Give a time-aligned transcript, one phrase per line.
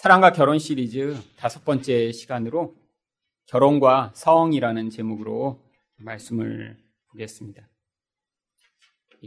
[0.00, 2.74] 사랑과 결혼 시리즈 다섯 번째 시간으로
[3.44, 5.60] 결혼과 성이라는 제목으로
[5.98, 6.78] 말씀을
[7.10, 7.68] 보겠습니다.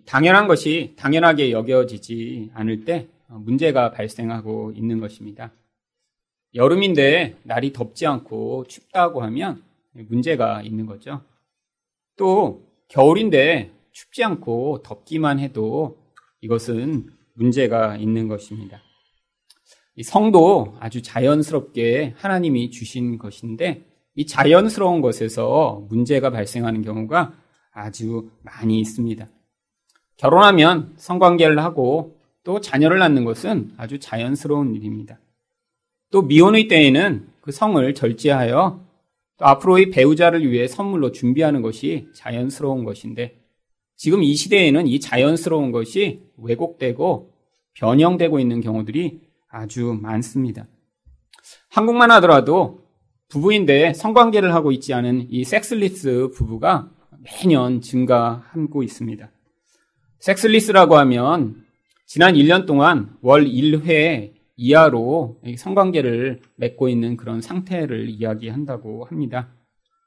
[0.08, 5.54] 당연한 것이 당연하게 여겨지지 않을 때 문제가 발생하고 있는 것입니다.
[6.56, 11.24] 여름인데 날이 덥지 않고 춥다고 하면 문제가 있는 거죠.
[12.18, 16.00] 또 겨울인데 춥지 않고 덥기만 해도
[16.42, 18.82] 이것은 문제가 있는 것입니다.
[20.02, 23.86] 성도 아주 자연스럽게 하나님이 주신 것인데
[24.16, 27.34] 이 자연스러운 것에서 문제가 발생하는 경우가
[27.72, 29.28] 아주 많이 있습니다.
[30.18, 35.20] 결혼하면 성관계를 하고 또 자녀를 낳는 것은 아주 자연스러운 일입니다.
[36.12, 38.84] 또 미혼의 때에는 그 성을 절제하여
[39.38, 43.40] 또 앞으로의 배우자를 위해 선물로 준비하는 것이 자연스러운 것인데
[43.96, 47.34] 지금 이 시대에는 이 자연스러운 것이 왜곡되고
[47.74, 49.22] 변형되고 있는 경우들이
[49.54, 50.68] 아주 많습니다.
[51.70, 52.84] 한국만 하더라도
[53.30, 59.32] 부부인데 성관계를 하고 있지 않은 이 섹슬리스 부부가 매년 증가하고 있습니다.
[60.20, 61.64] 섹슬리스라고 하면
[62.06, 69.54] 지난 1년 동안 월 1회 이하로 성관계를 맺고 있는 그런 상태를 이야기한다고 합니다.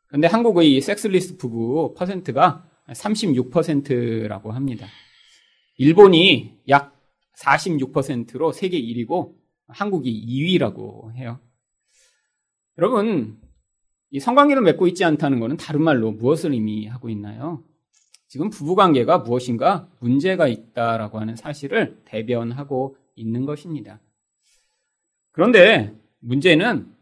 [0.09, 4.87] 그런데 한국의 섹슬리스 부부 퍼센트가 36%라고 합니다.
[5.79, 6.97] 일본이 약
[7.39, 9.35] 46%로 세계 1위고
[9.69, 11.39] 한국이 2위라고 해요.
[12.79, 13.39] 여러분,
[14.11, 17.65] 이 성관계를 맺고 있지 않다는 것은 다른 말로 무엇을 의미하고 있나요?
[18.29, 24.01] 지금 부부관계가 무엇인가 문제가 있다라고 하는 사실을 대변하고 있는 것입니다.
[25.33, 26.93] 그런데 문제는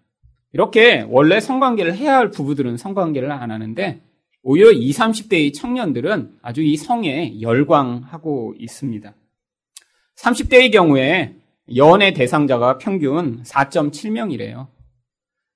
[0.52, 4.02] 이렇게 원래 성관계를 해야 할 부부들은 성관계를 안 하는데
[4.42, 9.14] 오히려 20, 30대의 청년들은 아주 이 성에 열광하고 있습니다.
[10.16, 11.34] 30대의 경우에
[11.76, 14.68] 연애 대상자가 평균 4.7명이래요.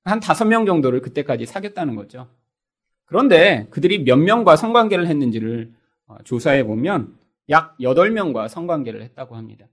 [0.04, 2.28] 한 5명 정도를 그때까지 사귀었다는 거죠.
[3.04, 5.72] 그런데 그들이 몇 명과 성관계를 했는지를
[6.06, 7.16] 어, 조사해 보면
[7.50, 9.66] 약 8명과 성관계를 했다고 합니다.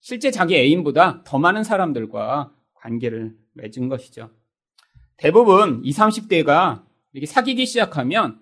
[0.00, 4.30] 실제 자기 애인보다 더 많은 사람들과 관계를 맺은 것이죠.
[5.16, 8.40] 대부분 20, 30대가 이렇게 사귀기 시작하면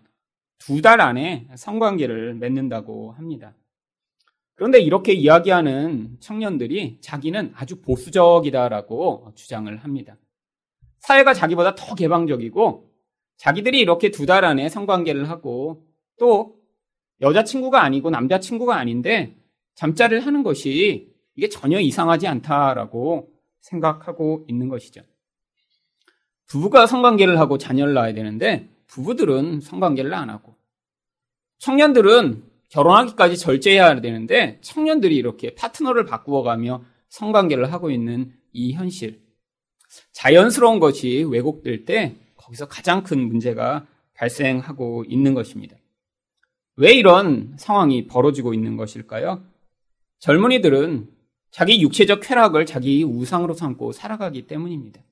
[0.58, 3.54] 두 달 안에 성관계를 맺는다고 합니다.
[4.54, 10.16] 그런데 이렇게 이야기하는 청년들이 자기는 아주 보수적이다라고 주장을 합니다.
[11.00, 12.90] 사회가 자기보다 더 개방적이고
[13.38, 15.84] 자기들이 이렇게 두 달 안에 성관계를 하고
[16.18, 16.56] 또
[17.20, 19.36] 여자친구가 아니고 남자친구가 아닌데
[19.74, 23.30] 잠자를 하는 것이 이게 전혀 이상하지 않다라고
[23.60, 25.02] 생각하고 있는 것이죠.
[26.46, 30.54] 부부가 성관계를 하고 자녀를 낳아야 되는데 부부들은 성관계를 안 하고
[31.58, 39.20] 청년들은 결혼하기까지 절제해야 되는데 청년들이 이렇게 파트너를 바꾸어가며 성관계를 하고 있는 이 현실.
[40.12, 45.76] 자연스러운 것이 왜곡될 때 거기서 가장 큰 문제가 발생하고 있는 것입니다.
[46.76, 49.44] 왜 이런 상황이 벌어지고 있는 것일까요?
[50.20, 51.10] 젊은이들은
[51.50, 55.02] 자기 육체적 쾌락을 자기 우상으로 삼고 살아가기 때문입니다.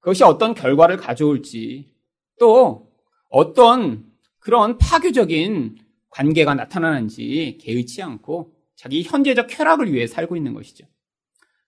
[0.00, 1.90] 그것이 어떤 결과를 가져올지
[2.38, 2.92] 또
[3.30, 5.85] 어떤 그런 파괴적인
[6.16, 10.86] 관계가 나타나는지 개의치 않고 자기 현재적 쾌락을 위해 살고 있는 것이죠.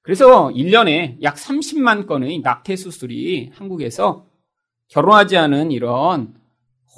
[0.01, 4.27] 그래서 1년에 약 30만 건의 낙태 수술이 한국에서
[4.89, 6.35] 결혼하지 않은 이런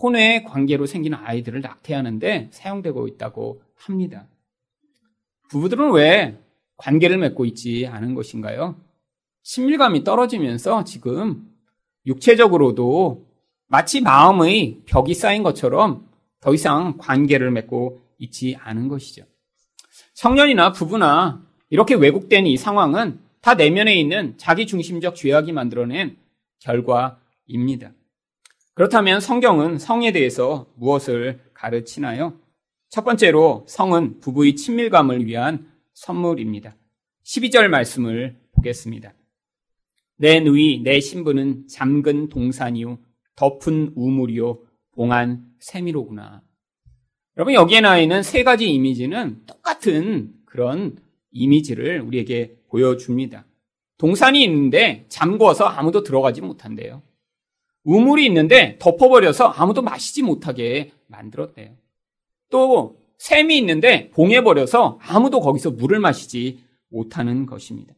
[0.00, 4.28] 혼외 관계로 생기는 아이들을 낙태하는데 사용되고 있다고 합니다.
[5.48, 6.38] 부부들은 왜
[6.76, 8.76] 관계를 맺고 있지 않은 것인가요?
[9.42, 11.50] 친밀감이 떨어지면서 지금
[12.06, 13.26] 육체적으로도
[13.66, 16.09] 마치 마음의 벽이 쌓인 것처럼
[16.40, 19.24] 더 이상 관계를 맺고 있지 않은 것이죠.
[20.14, 26.16] 청년이나 부부나 이렇게 왜곡된 이 상황은 다 내면에 있는 자기 중심적 죄악이 만들어낸
[26.58, 27.92] 결과입니다.
[28.74, 32.34] 그렇다면 성경은 성에 대해서 무엇을 가르치나요?
[32.88, 36.76] 첫 번째로 성은 부부의 친밀감을 위한 선물입니다.
[37.24, 39.14] 12절 말씀을 보겠습니다.
[40.16, 42.98] 내 누이, 내 신부는 잠근 동산이요,
[43.36, 44.58] 덮은 우물이요,
[44.92, 46.42] 봉한 세미로구나.
[47.36, 50.96] 여러분, 여기에 나와 있는 세 가지 이미지는 똑같은 그런
[51.30, 53.44] 이미지를 우리에게 보여줍니다.
[53.98, 57.02] 동산이 있는데 잠궈서 아무도 들어가지 못한대요.
[57.84, 61.76] 우물이 있는데 덮어버려서 아무도 마시지 못하게 만들었대요.
[62.50, 67.94] 또 샘이 있는데 봉해버려서 아무도 거기서 물을 마시지 못하는 것입니다.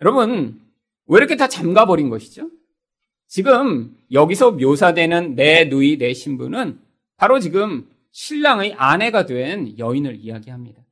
[0.00, 0.60] 여러분,
[1.06, 2.50] 왜 이렇게 다 잠가버린 것이죠?
[3.30, 6.80] 지금 여기서 묘사되는 내 누이, 내 신부는
[7.16, 10.82] 바로 지금 신랑의 아내가 된 여인을 이야기합니다.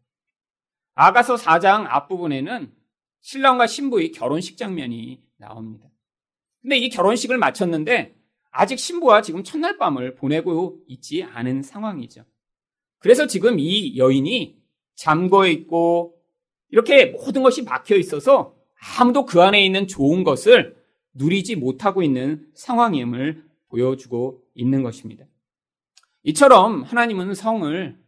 [0.95, 2.73] 아가서 4장 앞부분에는
[3.23, 5.89] 신랑과 신부의 결혼식 장면이 나옵니다.
[6.63, 8.15] 근데 이 결혼식을 마쳤는데
[8.53, 12.25] 아직 신부와 지금 첫날 밤을 보내고 있지 않은 상황이죠.
[13.01, 14.57] 그래서 지금 이 여인이
[14.95, 16.15] 잠궈 있고
[16.71, 18.55] 이렇게 모든 것이 막혀 있어서
[18.97, 20.78] 아무도 그 안에 있는 좋은 것을
[21.19, 25.27] 누리지 못하고 있는 상황임을 보여주고 있는 것입니다.
[26.23, 27.99] 이처럼 하나님은 성을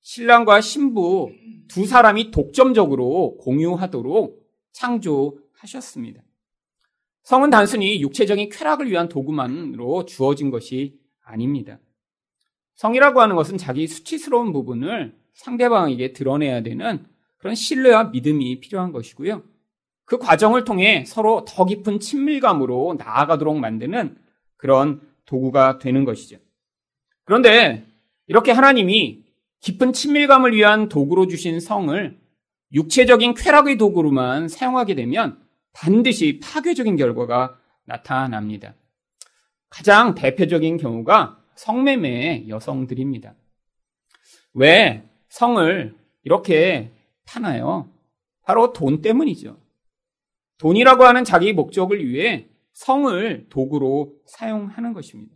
[0.00, 1.30] 신랑과 신부
[1.68, 4.42] 두 사람이 독점적으로 공유하도록
[4.72, 6.22] 창조하셨습니다.
[7.22, 11.78] 성은 단순히 육체적인 쾌락을 위한 도구만으로 주어진 것이 아닙니다.
[12.74, 17.06] 성이라고 하는 것은 자기 수치스러운 부분을 상대방에게 드러내야 되는
[17.38, 19.42] 그런 신뢰와 믿음이 필요한 것이고요.
[20.12, 24.18] 그 과정을 통해 서로 더 깊은 친밀감으로 나아가도록 만드는
[24.58, 26.36] 그런 도구가 되는 것이죠.
[27.24, 27.86] 그런데
[28.26, 29.24] 이렇게 하나님이
[29.60, 32.20] 깊은 친밀감을 위한 도구로 주신 성을
[32.74, 35.42] 육체적인 쾌락의 도구로만 사용하게 되면
[35.72, 38.74] 반드시 파괴적인 결과가 나타납니다.
[39.70, 43.34] 가장 대표적인 경우가 성매매 여성들입니다.
[44.52, 46.90] 왜 성을 이렇게
[47.24, 47.88] 파나요?
[48.42, 49.61] 바로 돈 때문이죠.
[50.62, 55.34] 돈이라고 하는 자기 목적을 위해 성을 도구로 사용하는 것입니다.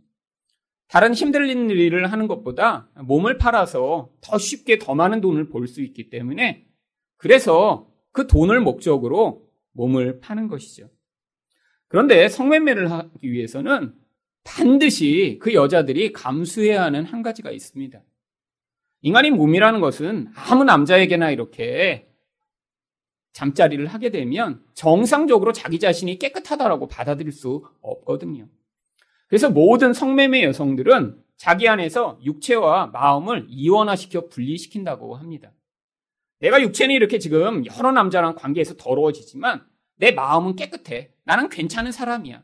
[0.87, 6.09] 다른 힘들린 일을 하는 것보다 몸을 팔아서 더 쉽게 더 많은 돈을 벌 수 있기
[6.09, 6.65] 때문에
[7.17, 10.89] 그래서 그 돈을 목적으로 몸을 파는 것이죠.
[11.89, 13.93] 그런데 성매매를 하기 위해서는
[14.45, 18.01] 반드시 그 여자들이 감수해야 하는 한 가지가 있습니다.
[19.01, 22.07] 인간의 몸이라는 것은 아무 남자에게나 이렇게
[23.37, 28.47] 잠자리를 하게 되면 정상적으로 자기 자신이 깨끗하다라고 받아들일 수 없거든요.
[29.27, 35.51] 그래서 모든 성매매 여성들은 자기 안에서 육체와 마음을 이원화시켜 분리시킨다고 합니다.
[36.39, 39.63] 내가 육체는 이렇게 지금 여러 남자랑 관계에서 더러워지지만
[39.97, 41.11] 내 마음은 깨끗해.
[41.23, 42.41] 나는 괜찮은 사람이야.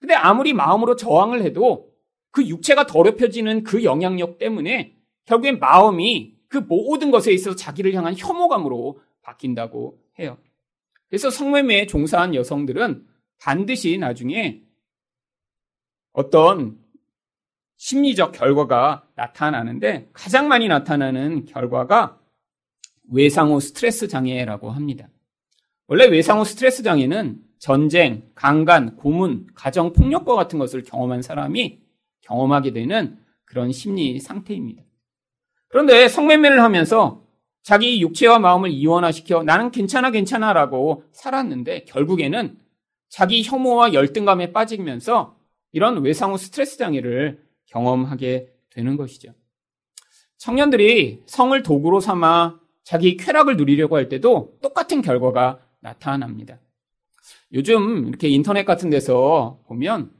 [0.00, 1.92] 근데 아무리 마음으로 저항을 해도
[2.32, 4.96] 그 육체가 더럽혀지는 그 영향력 때문에
[5.26, 10.38] 결국엔 마음이 그 모든 것에 있어서 자기를 향한 혐오감으로 바뀐다고 해요.
[11.08, 13.06] 그래서 성매매에 종사한 여성들은
[13.38, 14.62] 반드시 나중에
[16.12, 16.78] 어떤
[17.76, 22.20] 심리적 결과가 나타나는데 가장 많이 나타나는 결과가
[23.10, 25.08] 외상후 스트레스 장애라고 합니다.
[25.86, 31.80] 원래 외상후 스트레스 장애는 전쟁, 강간, 고문, 가정 폭력과 같은 것을 경험한 사람이
[32.20, 34.82] 경험하게 되는 그런 심리 상태입니다.
[35.68, 37.26] 그런데 성매매를 하면서
[37.62, 42.58] 자기 육체와 마음을 이원화시켜 나는 괜찮아 괜찮아라고 살았는데 결국에는
[43.08, 45.36] 자기 혐오와 열등감에 빠지면서
[45.72, 49.34] 이런 외상후 스트레스 장애를 경험하게 되는 것이죠.
[50.38, 56.58] 청년들이 성을 도구로 삼아 자기 쾌락을 누리려고 할 때도 똑같은 결과가 나타납니다.
[57.52, 60.10] 요즘 이렇게 인터넷 같은 데서 보면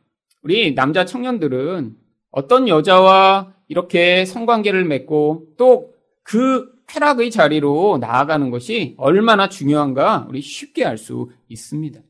[0.43, 1.97] 우리 남자 청년들은
[2.31, 6.01] 어떤 여자와 이렇게 성관계를 맺고 또
[6.31, 12.01] 그 쾌락의 자리로 나아가는 것이 얼마나 중요한가 우리 쉽게 알 수 있습니다.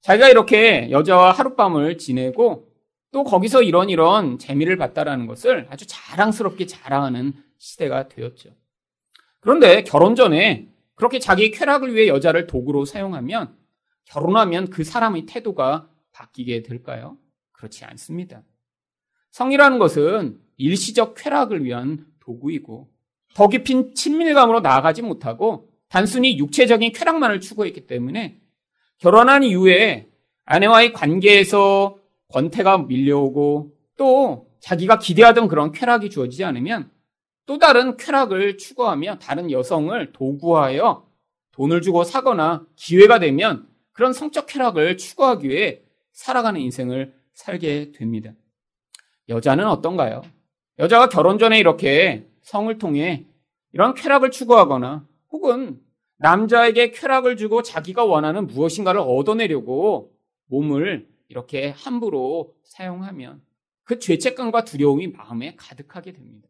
[0.00, 2.72] 자기가 이렇게 여자와 하룻밤을 지내고
[3.12, 8.50] 또 거기서 이런 이런 재미를 봤다라는 것을 아주 자랑스럽게 자랑하는 시대가 되었죠.
[9.40, 13.54] 그런데 결혼 전에 그렇게 자기 쾌락을 위해 여자를 도구로 사용하면
[14.06, 17.16] 결혼하면 그 사람의 태도가 바뀌게 될까요?
[17.52, 18.42] 그렇지 않습니다.
[19.30, 22.88] 성이라는 것은 일시적 쾌락을 위한 도구이고
[23.34, 28.38] 더 깊은 친밀감으로 나아가지 못하고 단순히 육체적인 쾌락만을 추구했기 때문에
[28.98, 30.08] 결혼한 이후에
[30.44, 31.96] 아내와의 관계에서
[32.28, 36.90] 권태가 밀려오고 또 자기가 기대하던 그런 쾌락이 주어지지 않으면
[37.46, 41.08] 또 다른 쾌락을 추구하며 다른 여성을 도구하여
[41.52, 45.82] 돈을 주고 사거나 기회가 되면 그런 성적 쾌락을 추구하기 위해
[46.12, 48.32] 살아가는 인생을 살게 됩니다.
[49.28, 50.22] 여자는 어떤가요?
[50.78, 53.26] 여자가 결혼 전에 이렇게 성을 통해
[53.72, 55.80] 이런 쾌락을 추구하거나 혹은
[56.16, 60.12] 남자에게 쾌락을 주고 자기가 원하는 무엇인가를 얻어내려고
[60.46, 63.40] 몸을 이렇게 함부로 사용하면
[63.84, 66.48] 그 죄책감과 두려움이 마음에 가득하게 됩니다.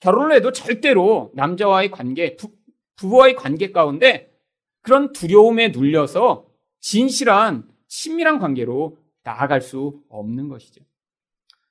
[0.00, 2.50] 결혼을 해도 절대로 남자와의 관계, 부,
[2.96, 4.36] 부부와의 관계 가운데
[4.82, 6.48] 그런 두려움에 눌려서
[6.80, 10.82] 진실한 친밀한 관계로 나아갈 수 없는 것이죠.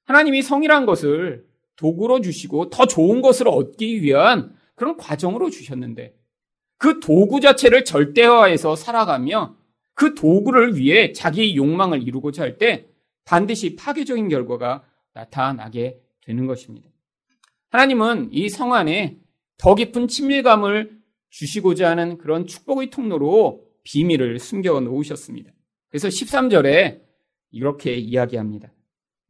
[0.05, 6.15] 하나님이 성이란 것을 도구로 주시고 더 좋은 것을 얻기 위한 그런 과정으로 주셨는데
[6.77, 9.55] 그 도구 자체를 절대화해서 살아가며
[9.93, 12.87] 그 도구를 위해 자기의 욕망을 이루고자 할 때
[13.25, 16.89] 반드시 파괴적인 결과가 나타나게 되는 것입니다.
[17.69, 19.17] 하나님은 이 성 안에
[19.57, 20.99] 더 깊은 친밀감을
[21.29, 25.51] 주시고자 하는 그런 축복의 통로로 비밀을 숨겨 놓으셨습니다.
[25.89, 27.01] 그래서 13절에
[27.51, 28.71] 이렇게 이야기합니다.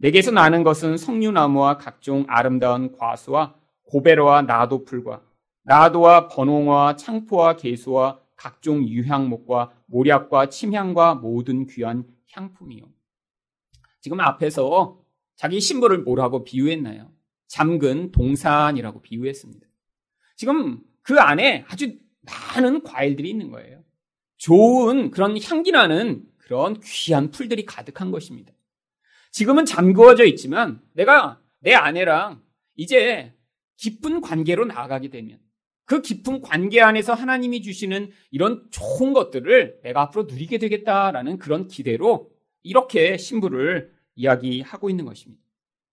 [0.03, 5.23] 내게서 나는 것은 석류나무와 각종 아름다운 과수와 고베로와 나도풀과
[5.61, 12.83] 나도와 번홍과 창포와 개수와 각종 유향목과 모략과 침향과 모든 귀한 향품이요.
[14.01, 14.99] 지금 앞에서
[15.37, 17.09] 자기 신부를 뭐라고 비유했나요?
[17.47, 19.65] 잠근 동산이라고 비유했습니다.
[20.35, 23.81] 지금 그 안에 아주 많은 과일들이 있는 거예요.
[24.35, 28.51] 좋은 그런 향기 나는 그런 귀한 풀들이 가득한 것입니다.
[29.33, 32.41] 지금은 잠그어져 있지만 내가 내 아내랑
[32.75, 33.33] 이제
[33.77, 35.39] 깊은 관계로 나아가게 되면
[35.85, 42.31] 그 깊은 관계 안에서 하나님이 주시는 이런 좋은 것들을 내가 앞으로 누리게 되겠다라는 그런 기대로
[42.61, 45.43] 이렇게 신부를 이야기하고 있는 것입니다.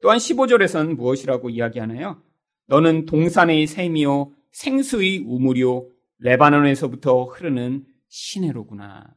[0.03, 2.23] 또한 15절에서는 무엇이라고 이야기하나요?
[2.67, 9.15] 너는 동산의 샘이요 생수의 우물이요 레바논에서부터 흐르는 시내로구나.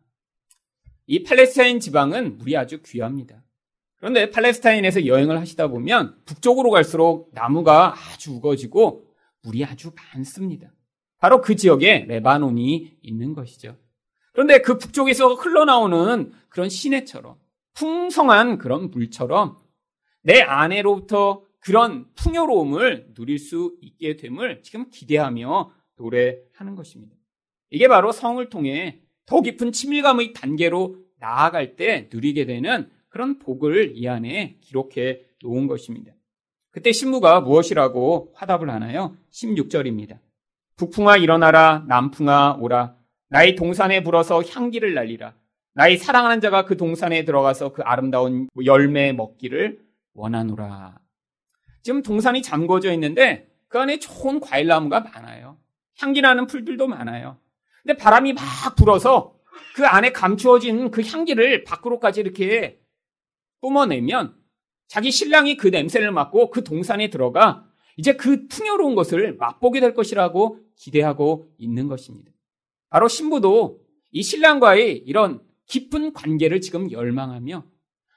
[1.07, 3.42] 이 팔레스타인 지방은 물이 아주 귀합니다.
[4.03, 9.05] 그런데 팔레스타인에서 여행을 하시다 보면 북쪽으로 갈수록 나무가 아주 우거지고
[9.43, 10.73] 물이 아주 많습니다.
[11.19, 13.77] 바로 그 지역에 레바논이 있는 것이죠.
[14.33, 17.37] 그런데 그 북쪽에서 흘러나오는 그런 시내처럼
[17.75, 19.57] 풍성한 그런 물처럼
[20.21, 27.15] 내 아내로부터 그런 풍요로움을 누릴 수 있게 됨을 지금 기대하며 노래하는 것입니다.
[27.69, 34.07] 이게 바로 성을 통해 더 깊은 친밀감의 단계로 나아갈 때 누리게 되는 그런 복을 이
[34.07, 36.11] 안에 기록해 놓은 것입니다.
[36.71, 39.15] 그때 신부가 무엇이라고 화답을 하나요?
[39.31, 40.17] 16절입니다.
[40.77, 42.95] 북풍아 일어나라, 남풍아 오라.
[43.29, 45.35] 나의 동산에 불어서 향기를 날리라.
[45.75, 49.79] 나의 사랑하는 자가 그 동산에 들어가서 그 아름다운 열매 먹기를
[50.15, 50.97] 원하노라.
[51.83, 55.59] 지금 동산이 잠궈져 있는데 그 안에 좋은 과일 나무가 많아요.
[55.99, 57.37] 향기 나는 풀들도 많아요.
[57.83, 58.43] 근데 바람이 막
[58.75, 59.35] 불어서
[59.75, 62.79] 그 안에 감추어진 그 향기를 밖으로까지 이렇게
[63.63, 64.35] 뿜어내면
[64.87, 67.65] 자기 신랑이 그 냄새를 맡고 그 동산에 들어가
[67.95, 72.31] 이제 그 풍요로운 것을 맛보게 될 것이라고 기대하고 있는 것입니다.
[72.89, 77.65] 바로 신부도 이 신랑과의 이런 깊은 관계를 지금 열망하며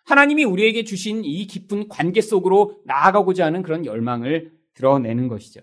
[0.05, 5.61] 하나님이 우리에게 주신 이 깊은 관계 속으로 나아가고자 하는 그런 열망을 드러내는 것이죠.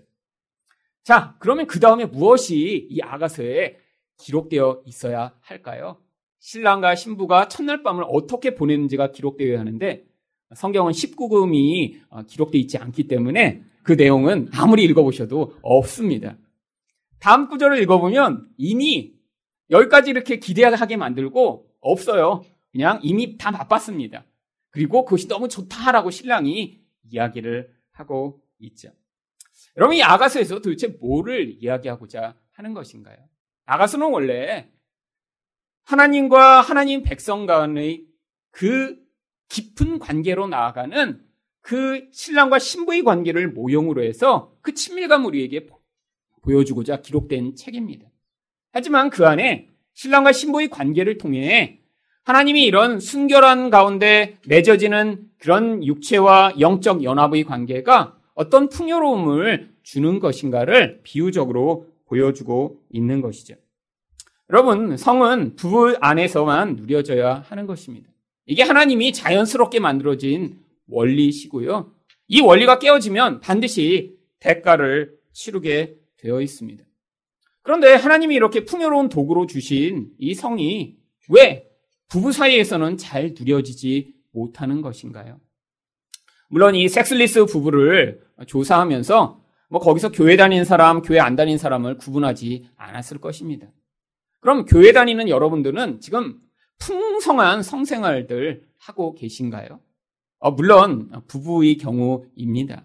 [1.02, 3.78] 자, 그러면 그 다음에 무엇이 이 아가서에
[4.18, 6.03] 기록되어 있어야 할까요?
[6.44, 10.04] 신랑과 신부가 첫날 밤을 어떻게 보냈는지가 기록되어야 하는데
[10.54, 16.36] 성경은 19금이 어, 기록되어 있지 않기 때문에 그 내용은 아무리 읽어보셔도 없습니다.
[17.18, 19.14] 다음 구절을 읽어보면 이미
[19.70, 22.44] 여기까지 이렇게 기대하게 만들고 없어요.
[22.72, 24.26] 그냥 이미 다 바빴습니다.
[24.68, 26.78] 그리고 그것이 너무 좋다라고 신랑이
[27.10, 28.90] 이야기를 하고 있죠.
[29.78, 33.16] 여러분 이 아가서에서 도대체 뭐를 이야기하고자 하는 것인가요?
[33.64, 34.68] 아가서는 원래
[35.84, 38.04] 하나님과 하나님 백성 간의
[38.50, 38.96] 그
[39.48, 41.20] 깊은 관계로 나아가는
[41.60, 45.66] 그 신랑과 신부의 관계를 모형으로 해서 그 친밀감을 우리에게
[46.42, 48.06] 보여주고자 기록된 책입니다.
[48.72, 51.80] 하지만 그 안에 신랑과 신부의 관계를 통해
[52.24, 61.86] 하나님이 이런 순결한 가운데 맺어지는 그런 육체와 영적 연합의 관계가 어떤 풍요로움을 주는 것인가를 비유적으로
[62.06, 63.54] 보여주고 있는 것이죠.
[64.50, 68.10] 여러분, 성은 부부 안에서만 누려져야 하는 것입니다.
[68.46, 71.92] 이게 하나님이 자연스럽게 만들어진 원리시고요.
[72.28, 76.84] 이 원리가 깨어지면 반드시 대가를 치르게 되어 있습니다.
[77.62, 80.98] 그런데 하나님이 이렇게 풍요로운 도구로 주신 이 성이
[81.30, 81.66] 왜
[82.08, 85.40] 부부 사이에서는 잘 누려지지 못하는 것인가요?
[86.48, 92.68] 물론 이 섹슬리스 부부를 조사하면서 뭐 거기서 교회 다니는 사람, 교회 안 다니는 사람을 구분하지
[92.76, 93.68] 않았을 것입니다.
[94.44, 96.38] 그럼 교회 다니는 여러분들은 지금
[96.76, 99.80] 풍성한 성생활들 하고 계신가요?
[100.38, 102.84] 어, 물론 부부의 경우입니다.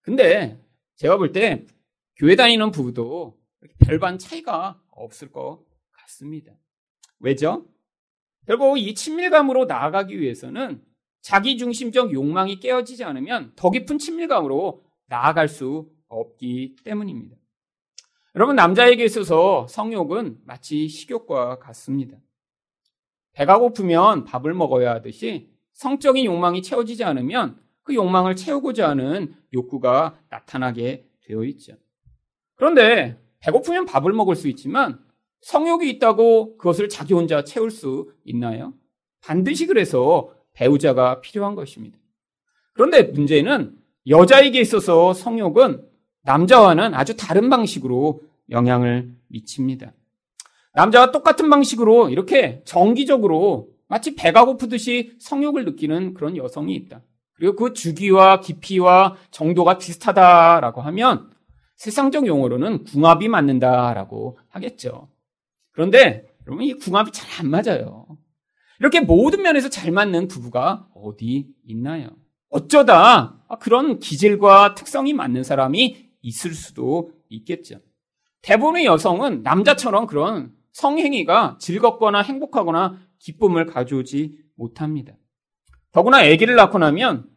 [0.00, 0.58] 근데
[0.96, 1.66] 제가 볼 때
[2.16, 3.38] 교회 다니는 부부도
[3.80, 6.52] 별반 차이가 없을 것 같습니다.
[7.20, 7.66] 왜죠?
[8.46, 10.82] 결국 이 친밀감으로 나아가기 위해서는
[11.20, 17.36] 자기 중심적 욕망이 깨어지지 않으면 더 깊은 친밀감으로 나아갈 수 없기 때문입니다.
[18.38, 22.18] 여러분, 남자에게 있어서 성욕은 마치 식욕과 같습니다.
[23.32, 31.08] 배가 고프면 밥을 먹어야 하듯이 성적인 욕망이 채워지지 않으면 그 욕망을 채우고자 하는 욕구가 나타나게
[31.26, 31.72] 되어 있죠.
[32.54, 35.00] 그런데 배고프면 밥을 먹을 수 있지만
[35.40, 38.72] 성욕이 있다고 그것을 자기 혼자 채울 수 있나요?
[39.20, 41.98] 반드시 그래서 배우자가 필요한 것입니다.
[42.72, 43.76] 그런데 문제는
[44.06, 45.88] 여자에게 있어서 성욕은
[46.22, 49.92] 남자와는 아주 다른 방식으로 영향을 미칩니다.
[50.74, 57.02] 남자와 똑같은 방식으로 이렇게 정기적으로 마치 배가 고프듯이 성욕을 느끼는 그런 여성이 있다.
[57.34, 61.30] 그리고 그 주기와 깊이와 정도가 비슷하다라고 하면
[61.76, 65.08] 세상적 용어로는 궁합이 맞는다라고 하겠죠.
[65.72, 68.06] 그런데 여러분 이 궁합이 잘 안 맞아요.
[68.80, 72.08] 이렇게 모든 면에서 잘 맞는 부부가 어디 있나요?
[72.50, 77.78] 어쩌다 그런 기질과 특성이 맞는 사람이 있을 수도 있겠죠.
[78.42, 85.14] 대부분의 여성은 남자처럼 그런 성행위가 즐겁거나 행복하거나 기쁨을 가져오지 못합니다.
[85.92, 87.28] 더구나 아기를 낳고 나면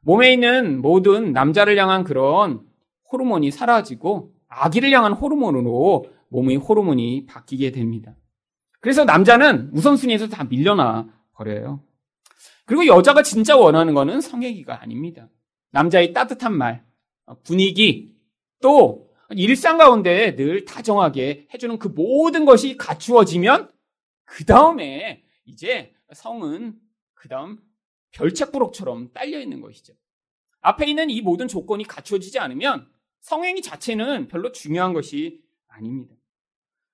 [0.00, 2.62] 몸에 있는 모든 남자를 향한 그런
[3.12, 8.14] 호르몬이 사라지고 아기를 향한 호르몬으로 몸의 호르몬이 바뀌게 됩니다.
[8.80, 11.84] 그래서 남자는 우선순위에서 다 밀려나 버려요.
[12.64, 15.28] 그리고 여자가 진짜 원하는 거는 성애기가 아닙니다.
[15.70, 16.84] 남자의 따뜻한 말,
[17.44, 18.16] 분위기,
[18.60, 23.70] 또 일상 가운데 늘 다정하게 해주는 그 모든 것이 갖추어지면
[24.24, 26.74] 그 다음에 이제 성은
[27.14, 27.58] 그 다음
[28.12, 29.94] 별책부록처럼 딸려 있는 것이죠.
[30.60, 32.88] 앞에 있는 이 모든 조건이 갖추어지지 않으면
[33.20, 36.14] 성행위 자체는 별로 중요한 것이 아닙니다.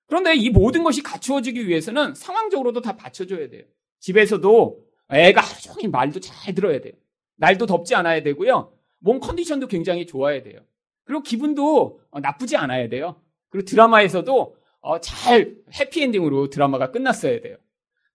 [0.07, 3.63] 그런데 이 모든 것이 갖추어지기 위해서는 상황적으로도 다 받쳐줘야 돼요.
[3.99, 6.93] 집에서도 애가 하루 종일 말도 잘 들어야 돼요.
[7.35, 8.73] 날도 덥지 않아야 되고요.
[8.99, 10.61] 몸 컨디션도 굉장히 좋아야 돼요.
[11.09, 13.15] 그리고 기분도 나쁘지 않아야 돼요.
[13.49, 14.55] 그리고 드라마에서도
[15.01, 17.57] 잘 해피엔딩으로 드라마가 끝났어야 돼요.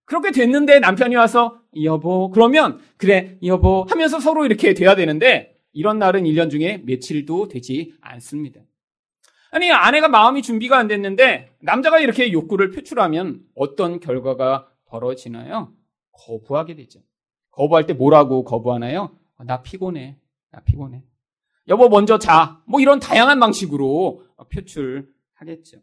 [0.05, 6.23] 그렇게 됐는데 남편이 와서 여보 그러면 그래 여보 하면서 서로 이렇게 돼야 되는데 이런 날은
[6.23, 8.61] 1년 중에 며칠도 되지 않습니다.
[9.51, 15.73] 아니 아내가 마음이 준비가 안 됐는데 남자가 이렇게 욕구를 표출하면 어떤 결과가 벌어지나요?
[16.13, 17.01] 거부하게 되죠.
[17.51, 19.19] 거부할 때 뭐라고 거부하나요?
[19.45, 20.17] 나 피곤해.
[20.53, 21.03] 나 피곤해.
[21.69, 22.61] 여보 먼저 자.
[22.67, 25.79] 뭐 이런 다양한 방식으로 표출하겠죠.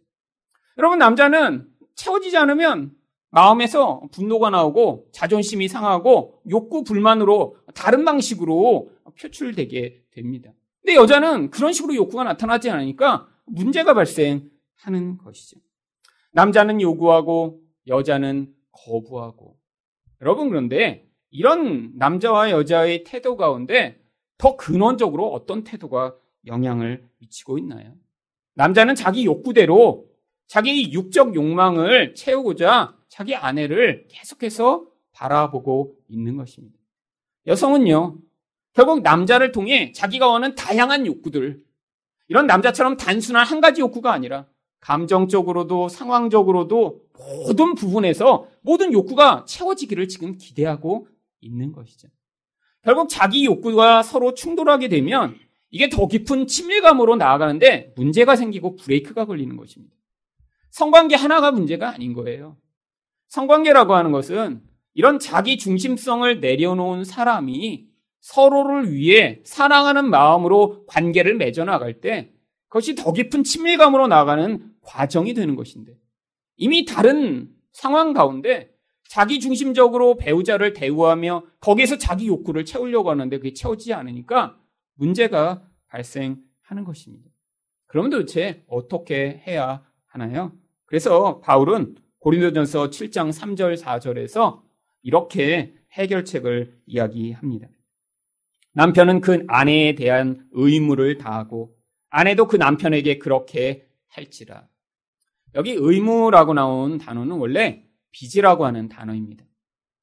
[0.78, 2.92] 여러분 남자는 채워지지 않으면
[3.30, 10.52] 마음에서 분노가 나오고 자존심이 상하고 욕구 불만으로 다른 방식으로 표출되게 됩니다.
[10.82, 15.60] 근데 여자는 그런 식으로 욕구가 나타나지 않으니까 문제가 발생하는 것이죠.
[16.34, 19.58] 남자는 요구하고 여자는 거부하고.
[20.22, 24.01] 여러분 그런데 이런 남자와 여자의 태도 가운데
[24.42, 26.16] 더 근원적으로 어떤 태도가
[26.48, 27.94] 영향을 미치고 있나요?
[28.56, 30.08] 남자는 자기 욕구대로
[30.48, 36.76] 자기 육적 욕망을 채우고자 자기 아내를 계속해서 바라보고 있는 것입니다.
[37.46, 38.18] 여성은요,
[38.74, 41.64] 결국 남자를 통해 자기가 원하는 다양한 욕구들,
[42.28, 44.48] 이런 남자처럼 단순한 한 가지 욕구가 아니라
[44.80, 47.06] 감정적으로도 상황적으로도
[47.46, 51.08] 모든 부분에서 모든 욕구가 채워지기를 지금 기대하고
[51.42, 52.08] 있는 것이죠.
[52.84, 55.38] 결국 자기 욕구가 서로 충돌하게 되면
[55.70, 59.96] 이게 더 깊은 친밀감으로 나아가는데 문제가 생기고 브레이크가 걸리는 것입니다.
[60.72, 62.58] 성관계 하나가 문제가 아닌 거예요.
[63.28, 64.62] 성관계라고 하는 것은
[64.94, 67.88] 이런 자기 중심성을 내려놓은 사람이
[68.20, 72.32] 서로를 위해 사랑하는 마음으로 관계를 맺어나갈 때
[72.68, 75.98] 그것이 더 깊은 친밀감으로 나가는 과정이 되는 것인데
[76.58, 78.70] 이미 다른 상황 가운데
[79.12, 84.58] 자기 중심적으로 배우자를 대우하며 거기에서 자기 욕구를 채우려고 하는데 그게 채워지지 않으니까
[84.94, 87.30] 문제가 발생하는 것입니다.
[87.88, 90.54] 그럼 도대체 어떻게 해야 하나요?
[90.86, 94.62] 그래서 바울은 고린도전서 7장 3절 4절에서
[95.02, 97.68] 이렇게 해결책을 이야기합니다.
[98.72, 101.76] 남편은 그 아내에 대한 의무를 다하고
[102.10, 104.70] 아내도 그 남편에게 그렇게 할지라.
[105.56, 109.46] 여기 의무라고 나온 단어는 원래 빚이라고 하는 단어입니다.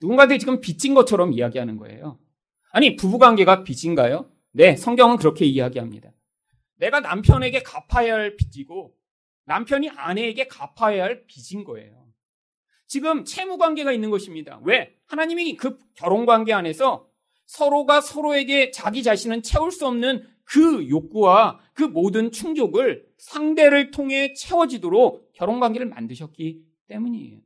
[0.01, 2.19] 누군가한테 지금 빚진 것처럼 이야기하는 거예요.
[2.71, 4.31] 아니, 부부관계가 빚인가요?
[4.53, 6.11] 네, 성경은 그렇게 이야기합니다.
[6.77, 8.95] 내가 남편에게 갚아야 할 빚이고
[9.47, 12.07] 남편이 아내에게 갚아야 할 빚인 거예요.
[12.87, 14.61] 지금 채무 관계가 있는 것입니다.
[14.65, 14.95] 왜?
[15.07, 17.09] 하나님이 그 결혼 관계 안에서
[17.47, 25.33] 서로가 서로에게 자기 자신은 채울 수 없는 그 욕구와 그 모든 충족을 상대를 통해 채워지도록
[25.35, 27.41] 결혼 관계를 만드셨기 때문이에요.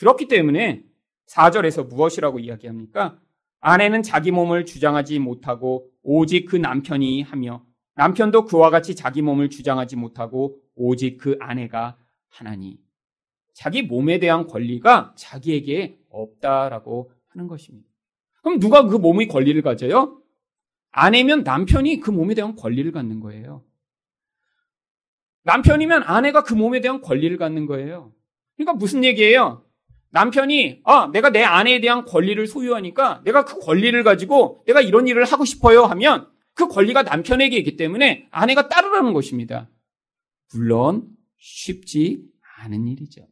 [0.00, 0.82] 그렇기 때문에
[1.26, 3.18] 4절에서 무엇이라고 이야기합니까?
[3.60, 7.62] 아내는 자기 몸을 주장하지 못하고 오직 그 남편이 하며
[7.96, 12.78] 남편도 그와 같이 자기 몸을 주장하지 못하고 오직 그 아내가 하나니.
[13.52, 17.86] 자기 몸에 대한 권리가 자기에게 없다라고 하는 것입니다.
[18.42, 20.18] 그럼 누가 그 몸의 권리를 가져요?
[20.92, 23.62] 아내면 남편이 그 몸에 대한 권리를 갖는 거예요.
[25.42, 28.14] 남편이면 아내가 그 몸에 대한 권리를 갖는 거예요.
[28.56, 29.62] 그러니까 무슨 얘기예요?
[30.10, 35.24] 남편이 아 내가 내 아내에 대한 권리를 소유하니까 내가 그 권리를 가지고 내가 이런 일을
[35.24, 39.68] 하고 싶어요 하면 그 권리가 남편에게 있기 때문에 아내가 따르라는 것입니다.
[40.52, 42.22] 물론 쉽지
[42.58, 43.26] 않은 일이죠.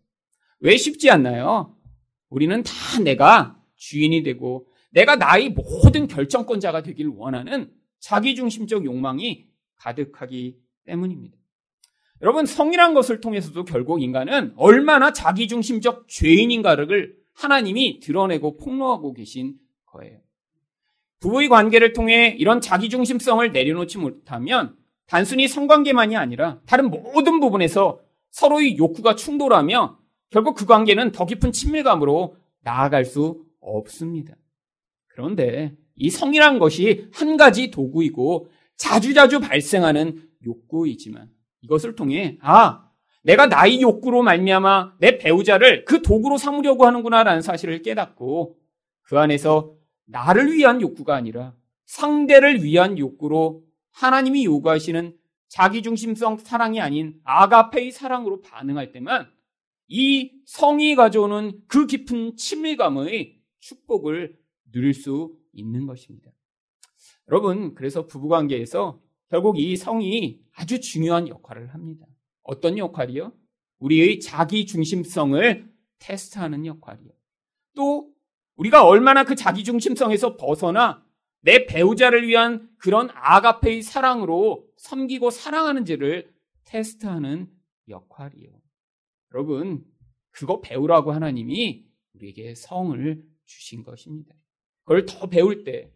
[0.61, 1.77] 왜 쉽지 않나요?
[2.31, 11.38] 우리는 다 내가 주인이 되고 내가 나의 모든 결정권자가 되길 원하는 자기중심적 욕망이 가득하기 때문입니다.
[12.23, 19.55] 여러분, 성이란 것을 통해서도 결국 인간은 얼마나 자기중심적 죄인인가를 하나님이 드러내고 폭로하고 계신
[19.87, 20.19] 거예요.
[21.21, 24.77] 부부의 관계를 통해 이런 자기중심성을 내려놓지 못하면
[25.07, 28.01] 단순히 성관계만이 아니라 다른 모든 부분에서
[28.31, 29.99] 서로의 욕구가 충돌하며
[30.31, 34.35] 결국 그 관계는 더 깊은 친밀감으로 나아갈 수 없습니다.
[35.07, 41.31] 그런데 이 성이란 것이 한 가지 도구이고 자주자주 발생하는 욕구이지만
[41.63, 42.89] 이것을 통해 아
[43.23, 48.57] 내가 나의 욕구로 말미암아 내 배우자를 그 도구로 삼으려고 하는구나라는 사실을 깨닫고
[49.03, 49.75] 그 안에서
[50.07, 51.55] 나를 위한 욕구가 아니라
[51.87, 55.17] 상대를 위한 욕구로 하나님이 요구하시는
[55.49, 59.31] 자기중심성 사랑이 아닌 아가페의 사랑으로 반응할 때만
[59.89, 64.37] 이 성이 가져오는 그 깊은 친밀감의 축복을
[64.71, 66.31] 누릴 수 있는 것입니다.
[67.29, 72.07] 여러분, 그래서 부부관계에서 결국 이 성이 아주 중요한 역할을 합니다.
[72.43, 73.33] 어떤 역할이요?
[73.79, 77.11] 우리의 자기 중심성을 테스트하는 역할이요.
[77.75, 78.13] 또
[78.57, 81.05] 우리가 얼마나 그 자기 중심성에서 벗어나
[81.41, 86.33] 내 배우자를 위한 그런 아가페의 사랑으로 섬기고 사랑하는지를
[86.65, 87.49] 테스트하는
[87.89, 88.51] 역할이요.
[89.33, 89.85] 여러분,
[90.31, 94.35] 그거 배우라고 하나님이 우리에게 성을 주신 것입니다.
[94.85, 95.93] 그걸 더 배울 때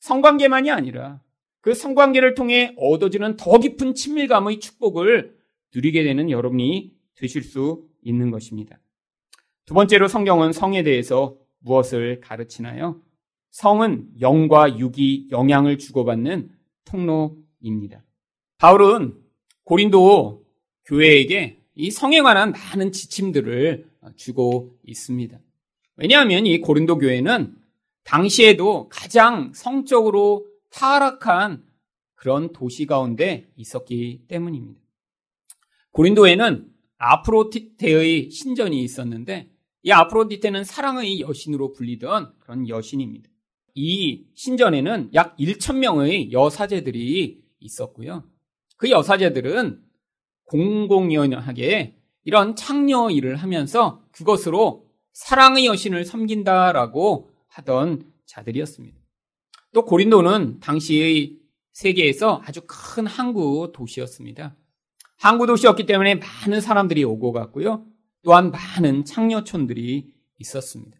[0.00, 1.22] 성관계만이 아니라
[1.60, 5.36] 그 성관계를 통해 얻어지는 더 깊은 친밀감의 축복을
[5.74, 8.78] 누리게 되는 여러분이 되실 수 있는 것입니다.
[9.66, 13.00] 두 번째로 성경은 성에 대해서 무엇을 가르치나요?
[13.50, 16.50] 성은 영과 육이 영향을 주고받는
[16.84, 18.02] 통로입니다.
[18.58, 19.14] 바울은
[19.64, 20.44] 고린도
[20.86, 25.38] 교회에게 이 성에 관한 많은 지침들을 주고 있습니다.
[25.96, 27.54] 왜냐하면 이 고린도 교회는
[28.04, 31.64] 당시에도 가장 성적으로 타락한
[32.14, 34.80] 그런 도시 가운데 있었기 때문입니다.
[35.92, 39.50] 고린도에는 아프로디테의 신전이 있었는데
[39.82, 43.30] 이 아프로디테는 사랑의 여신으로 불리던 그런 여신입니다.
[43.74, 48.24] 이 신전에는 약 1천명의 여사제들이 있었고요.
[48.76, 49.82] 그 여사제들은
[50.44, 58.99] 공공연하게 이런 창녀 일을 하면서 그것으로 사랑의 여신을 섬긴다라고 하던 자들이었습니다.
[59.72, 61.36] 또 고린도는 당시의
[61.72, 64.56] 세계에서 아주 큰 항구 도시였습니다.
[65.16, 67.84] 항구 도시였기 때문에 많은 사람들이 오고 갔고요.
[68.22, 70.96] 또한 많은 창녀촌들이 있었습니다.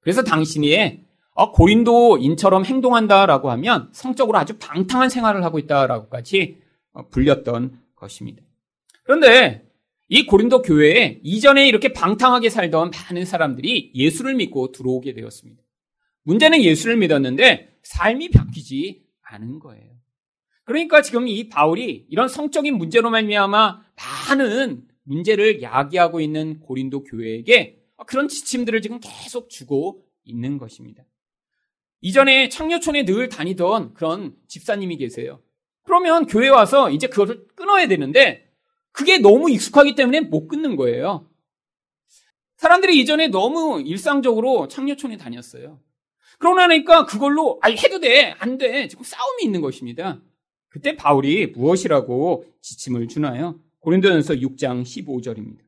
[0.00, 6.58] 그래서 당신이 어, 고린도인처럼 행동한다라고 하면 성적으로 아주 방탕한 생활을 하고 있다라고까지
[6.92, 8.42] 어, 불렸던 것입니다.
[9.04, 9.64] 그런데
[10.08, 15.62] 이 고린도 교회에 이전에 이렇게 방탕하게 살던 많은 사람들이 예수를 믿고 들어오게 되었습니다.
[16.28, 19.96] 문제는 예수를 믿었는데 삶이 바뀌지 않은 거예요.
[20.64, 23.80] 그러니까 지금 이 바울이 이런 성적인 문제로 말미암아
[24.28, 31.02] 많은 문제를 야기하고 있는 고린도 교회에게 그런 지침들을 지금 계속 주고 있는 것입니다.
[32.02, 35.42] 이전에 창녀촌에 늘 다니던 그런 집사님이 계세요.
[35.82, 38.52] 그러면 교회 와서 이제 그것을 끊어야 되는데
[38.92, 41.30] 그게 너무 익숙하기 때문에 못 끊는 거예요.
[42.58, 45.80] 사람들이 이전에 너무 일상적으로 창녀촌에 다녔어요.
[46.38, 48.88] 그러고 나니까 그걸로 아 해도 돼, 안 돼.
[48.88, 50.20] 지금 싸움이 있는 것입니다.
[50.68, 53.60] 그때 바울이 무엇이라고 지침을 주나요?
[53.80, 55.58] 고린도전서 6장 15절입니다.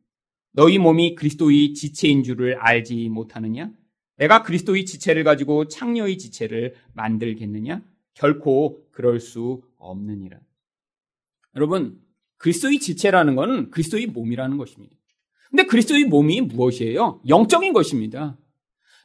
[0.53, 3.71] 너희 몸이 그리스도의 지체인 줄을 알지 못하느냐?
[4.17, 7.83] 내가 그리스도의 지체를 가지고 창녀의 지체를 만들겠느냐?
[8.15, 10.39] 결코 그럴 수 없느니라.
[11.57, 12.01] 여러분,
[12.37, 14.97] 그리스도의 지체라는 것은 그리스도의 몸이라는 것입니다.
[15.49, 17.23] 근데 그리스도의 몸이 무엇이에요?
[17.29, 18.37] 영적인 것입니다.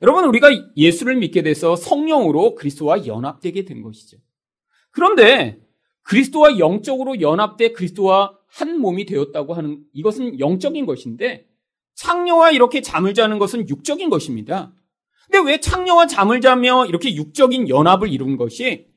[0.02, 4.18] 여러분, 우리가 예수를 믿게 돼서 성령으로 그리스도와 연합되게 된 것이죠.
[4.92, 5.60] 그런데
[6.04, 11.48] 그리스도와 영적으로 연합돼 그리스도와 한 몸이 되었다고 하는 이것은 영적인 것인데
[11.96, 14.74] 창녀와 이렇게 잠을 자는 것은 육적인 것입니다.
[15.26, 18.88] 근데 왜 창녀와 잠을 자며 이렇게 육적인 연합을 이룬 것이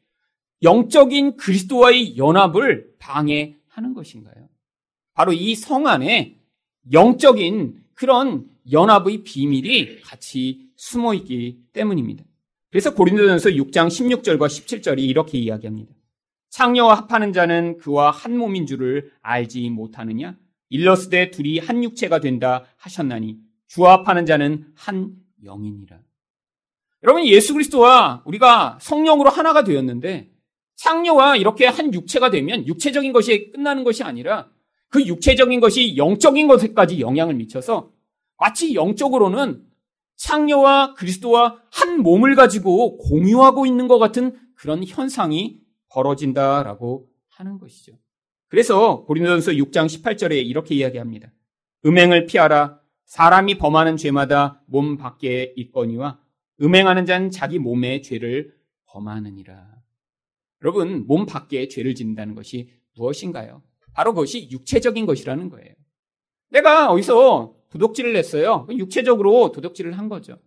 [0.62, 4.48] 영적인 그리스도와의 연합을 방해 하는 것인가요?
[5.14, 6.36] 바로 이 성 안에
[6.92, 12.24] 영적인 그런 연합의 비밀이 같이 숨어 있기 때문입니다.
[12.70, 15.92] 그래서 고린도전서 6장 16절과 17절이 이렇게 이야기합니다.
[16.50, 20.36] 창녀와 합하는 자는 그와 한 몸인 줄을 알지 못하느냐?
[20.70, 25.14] 일러스되 둘이 한 육체가 된다 하셨나니 주와 합하는 자는 한
[25.44, 25.98] 영이니라.
[27.02, 30.30] 여러분 예수 그리스도와 우리가 성령으로 하나가 되었는데
[30.76, 34.48] 창녀와 이렇게 한 육체가 되면 육체적인 것이 끝나는 것이 아니라
[34.88, 37.90] 그 육체적인 것이 영적인 것에까지 영향을 미쳐서
[38.38, 39.67] 마치 영적으로는
[40.18, 47.92] 창녀와 그리스도와 한 몸을 가지고 공유하고 있는 것 같은 그런 현상이 벌어진다라고 하는 것이죠.
[48.48, 51.32] 그래서 고린도전서 6장 18절에 이렇게 이야기합니다.
[51.86, 52.80] 음행을 피하라.
[53.04, 56.20] 사람이 범하는 죄마다 몸 밖에 있거니와
[56.60, 58.54] 음행하는 자는 자기 몸의 죄를
[58.86, 59.68] 범하느니라.
[60.62, 63.62] 여러분, 몸 밖에 죄를 짓는다는 것이 무엇인가요?
[63.94, 65.74] 바로 그것이 육체적인 것이라는 거예요.
[66.50, 68.66] 내가 어디서 도둑질을 했어요.
[68.70, 70.38] 육체적으로 도둑질을 한 거죠.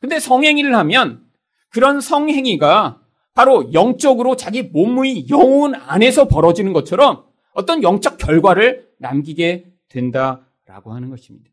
[0.00, 1.24] 근데 성행위를 하면
[1.70, 3.00] 그런 성행위가
[3.34, 11.50] 바로 영적으로 자기 몸의 영혼 안에서 벌어지는 것처럼 어떤 영적 결과를 남기게 된다라고 하는 것입니다.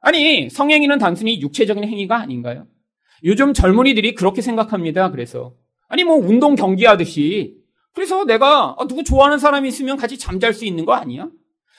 [0.00, 2.66] 아니, 성행위는 단순히 육체적인 행위가 아닌가요?
[3.24, 5.10] 요즘 젊은이들이 그렇게 생각합니다.
[5.10, 5.54] 그래서.
[5.88, 7.56] 아니, 뭐, 운동 경기하듯이.
[7.92, 11.28] 그래서 내가 아, 누구 좋아하는 사람이 있으면 같이 잠잘 수 있는 거 아니야?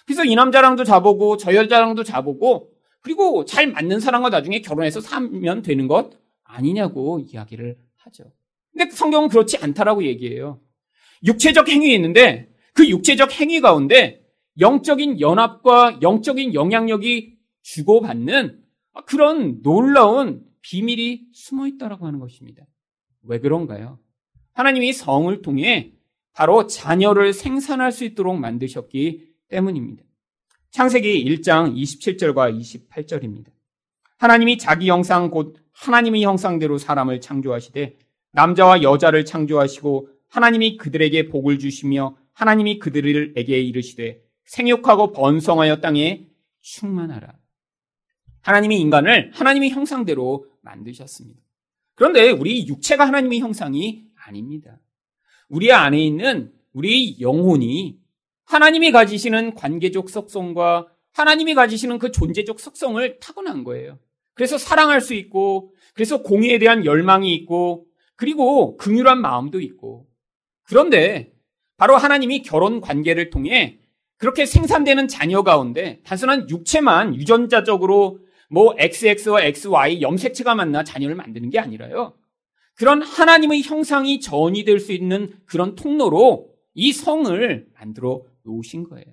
[0.06, 2.72] 그래서 이 남자랑도 자보고 저 여자랑도 자보고
[3.08, 8.26] 그리고 잘 맞는 사람과 나중에 결혼해서 살면 되는 것 아니냐고 이야기를 하죠.
[8.74, 10.60] 근데 성경은 그렇지 않다라고 얘기해요.
[11.24, 14.26] 육체적 행위 있는데 그 육체적 행위 가운데
[14.60, 18.62] 영적인 연합과 영적인 영향력이 주고받는
[19.06, 22.66] 그런 놀라운 비밀이 숨어 있다라고 하는 것입니다.
[23.24, 24.00] 왜 그런가요?
[24.52, 25.94] 하나님이 성을 통해
[26.34, 30.04] 바로 자녀를 생산할 수 있도록 만드셨기 때문입니다.
[30.78, 33.48] 창세기 1장 27절과 28절입니다.
[34.20, 37.98] 하나님이 자기 형상 곧 하나님의 형상대로 사람을 창조하시되
[38.34, 46.28] 남자와 여자를 창조하시고 하나님이 그들에게 복을 주시며 하나님이 그들에게 이르시되 생육하고 번성하여 땅에
[46.62, 47.34] 충만하라.
[48.42, 51.42] 하나님이 인간을 하나님의 형상대로 만드셨습니다.
[51.96, 54.80] 그런데 우리 육체가 하나님의 형상이 아닙니다.
[55.50, 57.98] 우리 안에 있는 우리 영혼이
[58.48, 64.00] 하나님이 가지시는 관계적 속성과 하나님이 가지시는 그 존재적 속성을 타고난 거예요.
[64.34, 70.08] 그래서 사랑할 수 있고, 그래서 공의에 대한 열망이 있고, 그리고 긍휼한 마음도 있고.
[70.64, 71.32] 그런데
[71.78, 73.80] 바로 하나님이 결혼 관계를 통해
[74.18, 81.60] 그렇게 생산되는 자녀 가운데 단순한 육체만 유전자적으로 뭐 XX와 XY 염색체가 만나 자녀를 만드는 게
[81.60, 82.16] 아니라요.
[82.76, 89.06] 그런 하나님의 형상이 전이 될 수 있는 그런 통로로 이 성을 만들어 놓으신 거예요.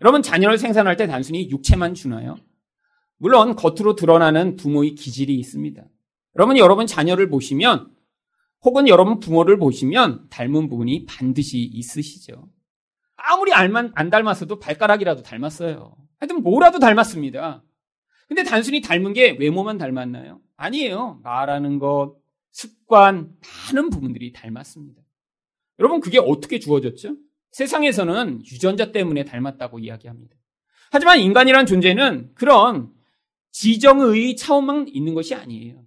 [0.00, 2.36] 여러분 자녀를 생산할 때 단순히 육체만 주나요?
[3.18, 5.84] 물론 겉으로 드러나는 부모의 기질이 있습니다.
[6.36, 7.92] 여러분 여러분 자녀를 보시면
[8.62, 12.48] 혹은 여러분 부모를 보시면 닮은 부분이 반드시 있으시죠.
[13.16, 15.96] 아무리 알만 안 닮았어도 발가락이라도 닮았어요.
[16.18, 17.62] 하여튼 뭐라도 닮았습니다.
[18.28, 20.40] 근데 단순히 닮은 게 외모만 닮았나요?
[20.56, 21.20] 아니에요.
[21.22, 22.16] 말하는 것,
[22.50, 23.36] 습관,
[23.72, 25.02] 많은 부분들이 닮았습니다.
[25.78, 27.16] 여러분, 그게 어떻게 주어졌죠?
[27.52, 30.36] 세상에서는 유전자 때문에 닮았다고 이야기합니다.
[30.90, 32.90] 하지만 인간이란 존재는 그런
[33.50, 35.82] 지정의 차원만 있는 것이 아니에요.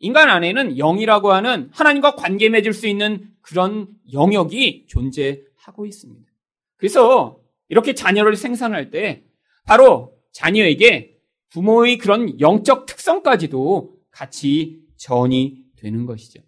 [0.00, 6.30] 인간 안에는 영이라고 하는 하나님과 관계 맺을 수 있는 그런 영역이 존재하고 있습니다.
[6.76, 9.22] 그래서 이렇게 자녀를 생산할 때
[9.66, 11.18] 바로 자녀에게
[11.50, 16.40] 부모의 그런 영적 특성까지도 같이 전이 되는 것이죠.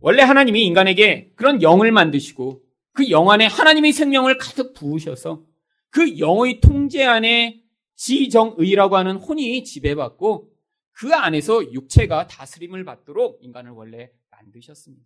[0.00, 2.62] 원래 하나님이 인간에게 그런 영을 만드시고
[2.96, 5.44] 그 영 안에 하나님의 생명을 가득 부으셔서
[5.90, 7.62] 그 영의 통제 안에
[7.94, 10.50] 지정의라고 하는 혼이 지배받고
[10.92, 15.04] 그 안에서 육체가 다스림을 받도록 인간을 원래 만드셨습니다.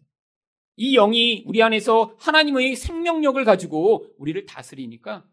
[0.77, 5.27] 이 영이 우리 안에서 하나님의 생명력을 가지고 우리를 다스리니까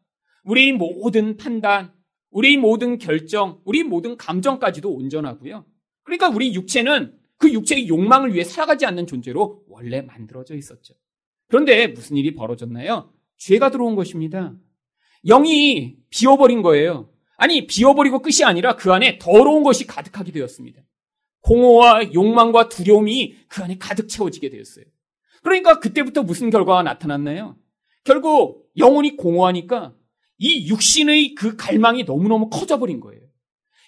[0.43, 1.93] 우리 모든 판단,
[2.31, 5.63] 우리 모든 결정, 우리 모든 감정까지도 온전하고요.
[6.01, 10.95] 그러니까 우리 육체는 그 육체의 욕망을 위해 살아가지 않는 존재로 원래 만들어져 있었죠.
[11.47, 13.11] 그런데 무슨 일이 벌어졌나요?
[13.37, 14.55] 죄가 들어온 것입니다.
[15.25, 17.09] 영이 비워버린 거예요.
[17.37, 20.81] 아니, 비워버리고 끝이 아니라 그 안에 더러운 것이 가득하게 되었습니다.
[21.41, 24.85] 공허와 욕망과 두려움이 그 안에 가득 채워지게 되었어요.
[25.43, 27.55] 그러니까 그때부터 무슨 결과가 나타났나요?
[28.03, 29.93] 결국 영혼이 공허하니까
[30.39, 33.21] 이 육신의 그 갈망이 너무너무 커져버린 거예요.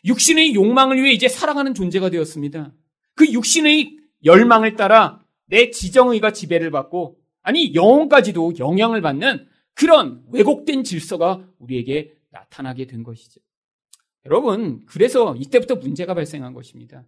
[0.06, 2.74] 육신의 욕망을 위해 이제 살아가는 존재가 되었습니다.
[3.15, 7.19] 그 육신의 열망을 따라 내 지정의가 지배를 받고
[7.50, 13.42] 아니 영혼까지도 영향을 받는 그런 왜곡된 질서가 우리에게 나타나게 된 것이죠.
[14.28, 17.06] 여러분, 그래서 이때부터 문제가 발생한 것입니다.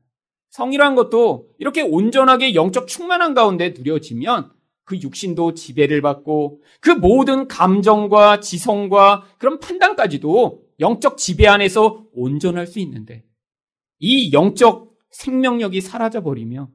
[0.49, 4.51] 성이란 것도 이렇게 온전하게 영적 충만한 가운데 누려지면
[4.83, 12.79] 그 육신도 지배를 받고 그 모든 감정과 지성과 그런 판단까지도 영적 지배 안에서 온전할 수
[12.79, 13.23] 있는데
[13.99, 16.67] 이 영적 생명력이 사라져 버리며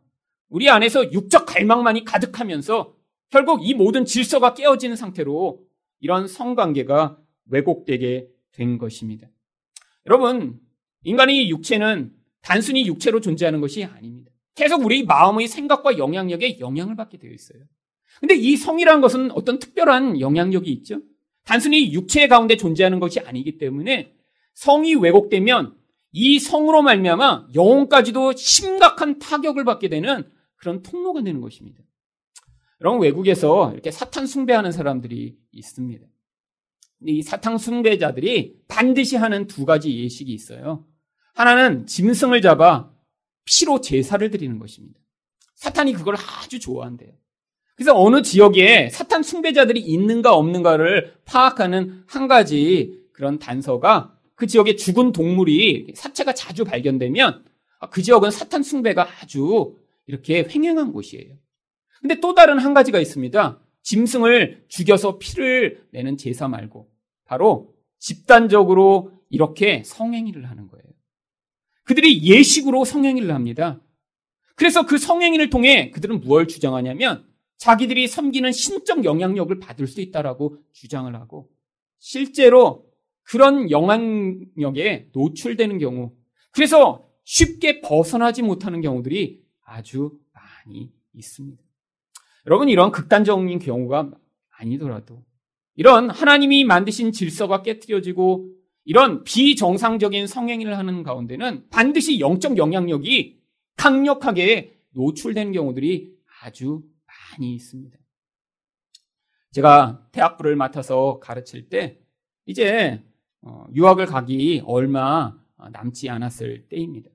[0.50, 2.95] 우리 안에서 육적 갈망만이 가득하면서
[3.30, 5.60] 결국 이 모든 질서가 깨어지는 상태로
[6.00, 7.18] 이런 성관계가
[7.50, 9.28] 왜곡되게 된 것입니다.
[10.06, 10.60] 여러분,
[11.04, 14.30] 인간의 육체는 단순히 육체로 존재하는 것이 아닙니다.
[14.54, 17.60] 계속 우리 마음의 생각과 영향력에 영향을 받게 되어 있어요.
[18.20, 21.00] 근데 이 성이라는 것은 어떤 특별한 영향력이 있죠.
[21.44, 24.14] 단순히 육체 가운데 존재하는 것이 아니기 때문에
[24.54, 25.76] 성이 왜곡되면
[26.12, 30.24] 이 성으로 말미암아 영혼까지도 심각한 타격을 받게 되는
[30.56, 31.80] 그런 통로가 되는 것입니다.
[32.80, 36.06] 여러분 외국에서 이렇게 사탄 숭배하는 사람들이 있습니다.
[37.06, 40.86] 이 사탕 숭배자들이 반드시 하는 두 가지 예식이 있어요.
[41.34, 42.90] 하나는 짐승을 잡아
[43.44, 44.98] 피로 제사를 드리는 것입니다.
[45.54, 47.12] 사탄이 그걸 아주 좋아한대요.
[47.76, 55.12] 그래서 어느 지역에 사탄 숭배자들이 있는가 없는가를 파악하는 한 가지 그런 단서가 그 지역에 죽은
[55.12, 57.44] 동물이 사체가 자주 발견되면
[57.90, 61.36] 그 지역은 사탄 숭배가 아주 이렇게 횡행한 곳이에요.
[62.00, 63.60] 근데 또 다른 한 가지가 있습니다.
[63.82, 66.90] 짐승을 죽여서 피를 내는 제사 말고
[67.24, 70.84] 바로 집단적으로 이렇게 성행위를 하는 거예요.
[71.84, 73.80] 그들이 예식으로 성행위를 합니다.
[74.56, 77.26] 그래서 그 성행위를 통해 그들은 무엇을 주장하냐면
[77.58, 81.50] 자기들이 섬기는 신적 영향력을 받을 수 있다라고 주장을 하고
[81.98, 82.86] 실제로
[83.22, 86.12] 그런 영향력에 노출되는 경우
[86.52, 91.65] 그래서 쉽게 벗어나지 못하는 경우들이 아주 많이 있습니다.
[92.46, 94.10] 여러분 이런 극단적인 경우가
[94.58, 95.24] 아니더라도
[95.74, 98.50] 이런 하나님이 만드신 질서가 깨뜨려지고
[98.84, 103.40] 이런 비정상적인 성행위를 하는 가운데는 반드시 영적 영향력이
[103.76, 107.98] 강력하게 노출되는 경우들이 아주 많이 있습니다.
[109.50, 111.98] 제가 대학부를 맡아서 가르칠 때
[112.46, 113.02] 이제
[113.42, 115.36] 어, 유학을 가기 얼마
[115.72, 117.10] 남지 않았을 때입니다.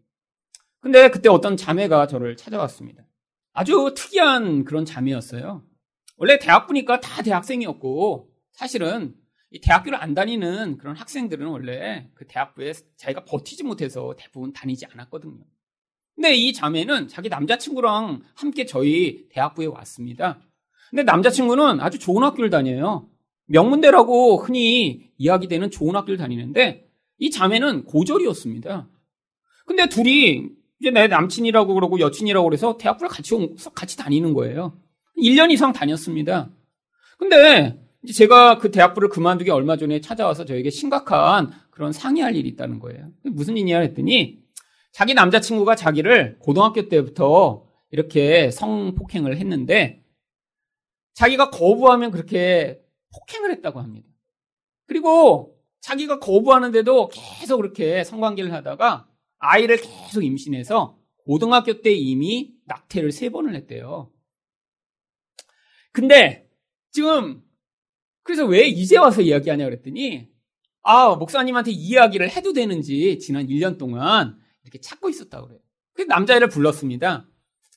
[0.82, 3.04] 근데 그때 어떤 자매가 저를 찾아왔습니다.
[3.54, 5.64] 아주 특이한 그런 자매였어요.
[6.18, 9.16] 원래 대학 부니까 다 대학생이었고 사실은
[9.50, 15.44] 이 대학교를 안 다니는 그런 학생들은 원래 그 대학부에 자기가 버티지 못해서 대부분 다니지 않았거든요.
[16.16, 20.40] 근데 이 자매는 자기 남자친구랑 함께 저희 대학부에 왔습니다.
[20.90, 23.10] 근데 남자친구는 아주 좋은 학교를 다녀요.
[23.48, 26.88] 명문대라고 흔히 이야기되는 좋은 학교를 다니는데
[27.18, 28.90] 이 자매는 고졸이었습니다.
[29.66, 30.50] 근데 둘이
[30.82, 33.36] 이제 내 남친이라고 그러고 여친이라고 그래서 대학부를 같이,
[33.76, 34.76] 같이 다니는 거예요.
[35.16, 36.50] 1년 이상 다녔습니다.
[37.20, 37.80] 근데
[38.12, 43.12] 제가 그 대학부를 그만두기 얼마 전에 찾아와서 저에게 심각한 그런 상의할 일이 있다는 거예요.
[43.22, 44.40] 무슨 일이냐 했더니
[44.92, 50.04] 자기 남자친구가 자기를 고등학교 때부터 이렇게 성폭행을 했는데
[51.14, 52.82] 자기가 거부하면 그렇게
[53.14, 54.08] 폭행을 했다고 합니다.
[54.88, 59.11] 그리고 자기가 거부하는데도 계속 그렇게 성관계를 하다가
[59.42, 64.12] 아이를 계속 임신해서 고등학교 때 이미 낙태를 세 번을 했대요.
[65.92, 66.50] 근데
[66.92, 67.44] 지금
[68.24, 70.30] 그래서 왜 이제 와서 이야기하냐 그랬더니
[70.84, 75.60] 아 목사님한테 이야기를 해도 되는지 지난 1년 동안 이렇게 찾고 있었다고 그래요.
[75.94, 77.28] 그래서 남자애를 불렀습니다.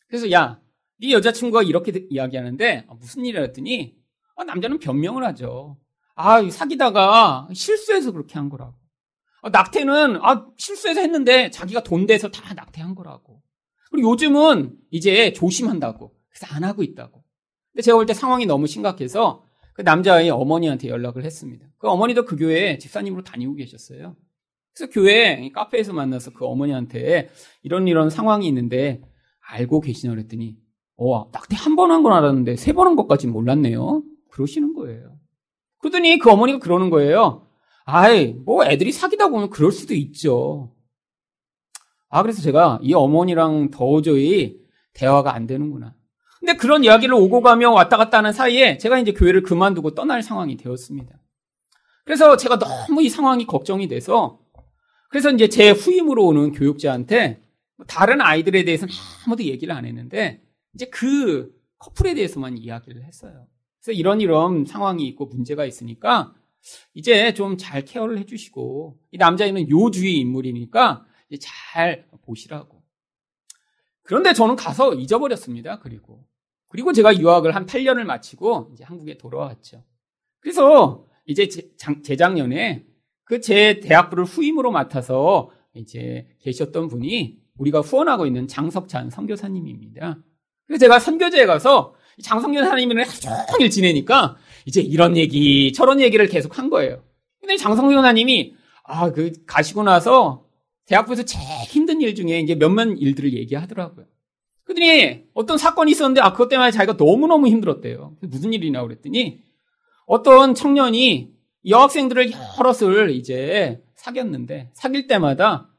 [0.07, 0.61] 그래서 야,
[1.01, 3.97] 네 여자친구가 이렇게 이야기하는데 아, 무슨 일이라 했더니
[4.37, 5.79] 아, 남자는 변명을 하죠.
[6.15, 8.84] 아 사귀다가 실수해서 그렇게 한 거라고.
[9.45, 13.43] 아, 낙태는 아 실수해서 했는데 자기가 돈 대서 다 낙태한 거라고.
[13.91, 16.13] 그리고 요즘은 이제 조심한다고.
[16.31, 17.23] 그래서 안 하고 있다고.
[17.73, 21.67] 근데 제가 볼 때 상황이 너무 심각해서 그 남자의 어머니한테 연락을 했습니다.
[21.79, 24.17] 그 어머니도 그 교회에 집사님으로 다니고 계셨어요.
[24.75, 27.29] 그래서 교회 카페에서 만나서 그 어머니한테
[27.63, 29.03] 이런 이런 상황이 있는데
[29.47, 30.57] 알고 계시냐 그랬더니
[30.97, 34.03] 어, 낙태 한 번 한 건 알았는데 세 번 한 것까지 몰랐네요.
[34.31, 35.19] 그러시는 거예요.
[35.81, 37.44] 그러더니 그 어머니가 그러는 거예요.
[37.85, 40.75] 아이, 뭐 애들이 사귀다 보면 그럴 수도 있죠.
[42.09, 44.59] 아, 그래서 제가 이 어머니랑 도저히
[44.95, 45.95] 대화가 안 되는구나.
[46.39, 50.57] 근데 그런 이야기를 오고 가며 왔다 갔다 하는 사이에 제가 이제 교회를 그만두고 떠날 상황이
[50.57, 51.19] 되었습니다.
[52.05, 54.41] 그래서 제가 너무 이 상황이 걱정이 돼서
[55.09, 57.43] 그래서 이제 제 후임으로 오는 교육자한테
[57.87, 58.93] 다른 아이들에 대해서는
[59.27, 60.43] 아무도 얘기를 안 했는데
[60.75, 63.47] 이제 그 커플에 대해서만 이야기를 했어요.
[63.83, 66.35] 그래서 이런 이런 상황이 있고 문제가 있으니까
[66.95, 71.05] 이제 좀 잘 케어를 해주시고 이 남자애는 요주의 인물이니까
[71.41, 72.83] 잘 보시라고.
[74.03, 75.81] 그런데 저는 가서 잊어버렸습니다.
[75.81, 76.25] 그리고
[76.69, 79.85] 그리고 제가 유학을 한 8년을 마치고 이제 한국에 돌아왔죠.
[80.41, 81.49] 그래서 이제
[82.03, 82.87] 재작년에
[83.25, 90.19] 그 제 대학부를 후임으로 맡아서 이제 계셨던 분이 우리가 후원하고 있는 장석찬 선교사님입니다.
[90.67, 96.71] 그래서 제가 선교제에 가서 장성교사님이랑 하루 종일 지내니까 이제 이런 얘기 저런 얘기를 계속 한
[96.71, 97.03] 거예요.
[97.41, 98.55] 근데 장성교사님이
[98.85, 100.45] 아 그 가시고 나서
[100.87, 104.07] 대학부에서 제일 힘든 일 중에 이제 몇몇 일들을 얘기하더라고요.
[104.65, 108.17] 그랬더니 어떤 사건이 있었는데 아 그것 때문에 자기가 너무너무 힘들었대요.
[108.23, 109.41] 무슨 일이냐 그랬더니
[110.07, 111.33] 어떤 청년이
[111.67, 115.71] 여학생들을 여럿을 이제 사귀었는데 사귈 때마다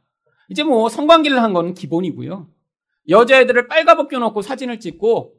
[0.50, 2.48] 이제 뭐 성관계를 한 건 기본이고요.
[3.10, 5.34] 여자애들을 빨가벗겨 놓고 사진을 찍고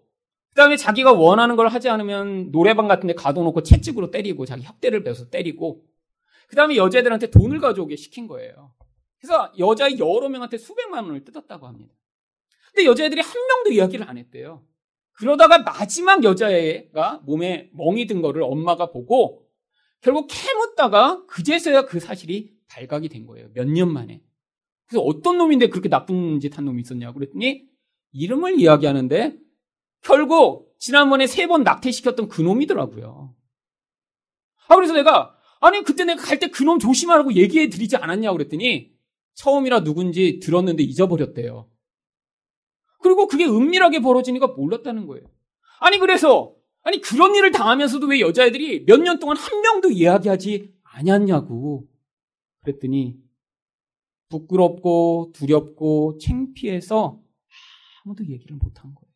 [0.57, 5.28] 그다음에 자기가 원하는 걸 하지 않으면 노래방 같은 데 가둬놓고 채찍으로 때리고 자기 혁대를 베서
[5.28, 5.84] 때리고
[6.48, 8.72] 그다음에 여자애들한테 돈을 가져오게 시킨 거예요.
[9.20, 11.94] 그래서 여자 여러 명한테 수백만 원을 뜯었다고 합니다.
[12.72, 14.64] 근데 여자애들이 한 명도 이야기를 안 했대요.
[15.12, 19.46] 그러다가 마지막 여자애가 몸에 멍이 든 거를 엄마가 보고
[20.00, 23.48] 결국 캐묻다가 그제서야 그 사실이 발각이 된 거예요.
[23.52, 24.22] 몇 년 만에.
[24.86, 27.68] 그래서 어떤 놈인데 그렇게 나쁜 짓 한 놈이 있었냐고 그랬더니
[28.12, 29.45] 이름을 이야기하는데
[30.07, 33.34] 결국 지난번에 세 번 낙태시켰던 그 놈이더라고요.
[34.68, 38.92] 아, 그래서 내가 아니 그때 내가 갈 때 그놈 조심하라고 얘기해 드리지 않았냐고 그랬더니
[39.34, 41.68] 처음이라 누군지 들었는데 잊어버렸대요.
[43.00, 45.26] 그리고 그게 은밀하게 벌어지니까 몰랐다는 거예요.
[45.80, 51.88] 아니 그래서 아니 그런 일을 당하면서도 왜 여자애들이 몇 년 동안 한 명도 이야기하지 않았냐고
[52.62, 53.16] 그랬더니
[54.28, 57.20] 부끄럽고 두렵고 창피해서
[58.04, 59.16] 아무도 얘기를 못한 거예요.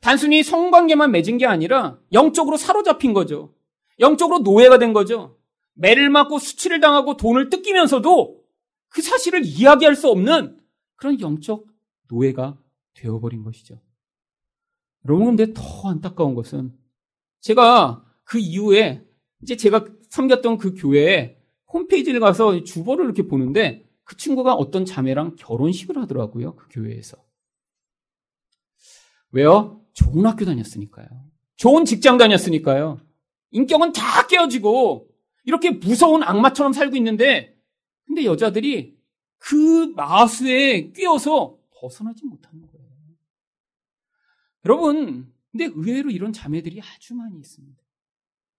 [0.00, 3.54] 단순히 성관계만 맺은 게 아니라 영적으로 사로잡힌 거죠.
[3.98, 5.38] 영적으로 노예가 된 거죠.
[5.74, 8.42] 매를 맞고 수치를 당하고 돈을 뜯기면서도
[8.88, 10.58] 그 사실을 이야기할 수 없는
[10.96, 11.66] 그런 영적
[12.08, 12.58] 노예가
[12.94, 13.80] 되어버린 것이죠.
[15.06, 16.76] 여러분, 근데 더 안타까운 것은
[17.40, 19.04] 제가 그 이후에
[19.42, 21.38] 이제 제가 섬겼던 그 교회에
[21.72, 26.56] 홈페이지를 가서 주보를 이렇게 보는데 그 친구가 어떤 자매랑 결혼식을 하더라고요.
[26.56, 27.16] 그 교회에서.
[29.30, 29.79] 왜요?
[29.92, 31.08] 좋은 학교 다녔으니까요.
[31.56, 33.00] 좋은 직장 다녔으니까요.
[33.50, 35.08] 인격은 다 깨어지고
[35.44, 37.56] 이렇게 무서운 악마처럼 살고 있는데
[38.06, 38.96] 근데 여자들이
[39.38, 42.86] 그 마수에 끼어서 벗어나지 못하는 거예요.
[44.66, 47.80] 여러분, 근데 의외로 이런 자매들이 아주 많이 있습니다.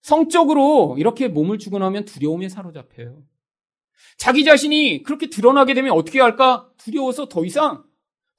[0.01, 3.23] 성적으로 이렇게 몸을 주고 나면 두려움에 사로잡혀요.
[4.17, 7.84] 자기 자신이 그렇게 드러나게 되면 어떻게 할까 두려워서 더 이상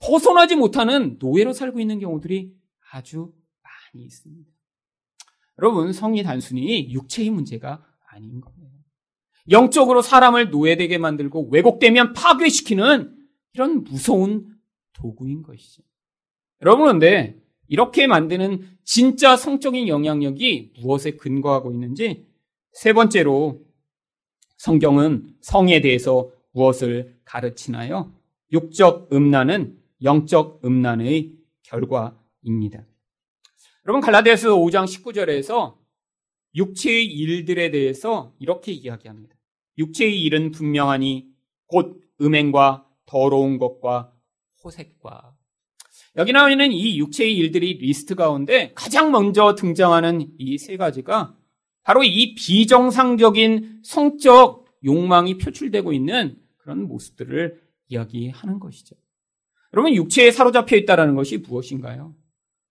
[0.00, 2.52] 벗어나지 못하는 노예로 살고 있는 경우들이
[2.92, 3.32] 아주
[3.62, 4.50] 많이 있습니다.
[5.58, 8.70] 여러분, 성이 단순히 육체의 문제가 아닌 거예요.
[9.50, 13.16] 영적으로 사람을 노예되게 만들고 왜곡되면 파괴시키는
[13.54, 14.56] 이런 무서운
[14.92, 15.82] 도구인 것이죠.
[16.60, 22.26] 여러분, 그런데 이렇게 만드는 진짜 성적인 영향력이 무엇에 근거하고 있는지
[22.72, 23.64] 세 번째로
[24.58, 28.12] 성경은 성에 대해서 무엇을 가르치나요?
[28.52, 31.32] 육적 음란은 영적 음란의
[31.62, 32.84] 결과 입니다.
[33.86, 35.76] 여러분 갈라디아서 5장 19절에서
[36.54, 39.34] 육체의 일들에 대해서 이렇게 이야기합니다.
[39.78, 41.28] 육체의 일은 분명하니
[41.66, 44.12] 곧 음행과 더러운 것과
[44.62, 45.34] 호색과
[46.16, 51.36] 여기 나와 있는 이 육체의 일들이 리스트 가운데 가장 먼저 등장하는 이 세 가지가
[51.82, 58.94] 바로 이 비정상적인 성적 욕망이 표출되고 있는 그런 모습들을 이야기하는 것이죠.
[59.72, 62.14] 여러분 육체에 사로잡혀 있다는 것이 무엇인가요?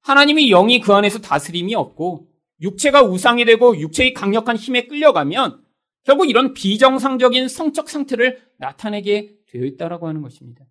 [0.02, 2.28] 하나님이 영이 그 안에서 다스림이 없고
[2.62, 5.62] 육체가 우상이 되고 육체의 강력한 힘에 끌려가면
[6.04, 10.66] 결국 이런 비정상적인 성적 상태를 나타내게 되어 있다라고 하는 것입니다.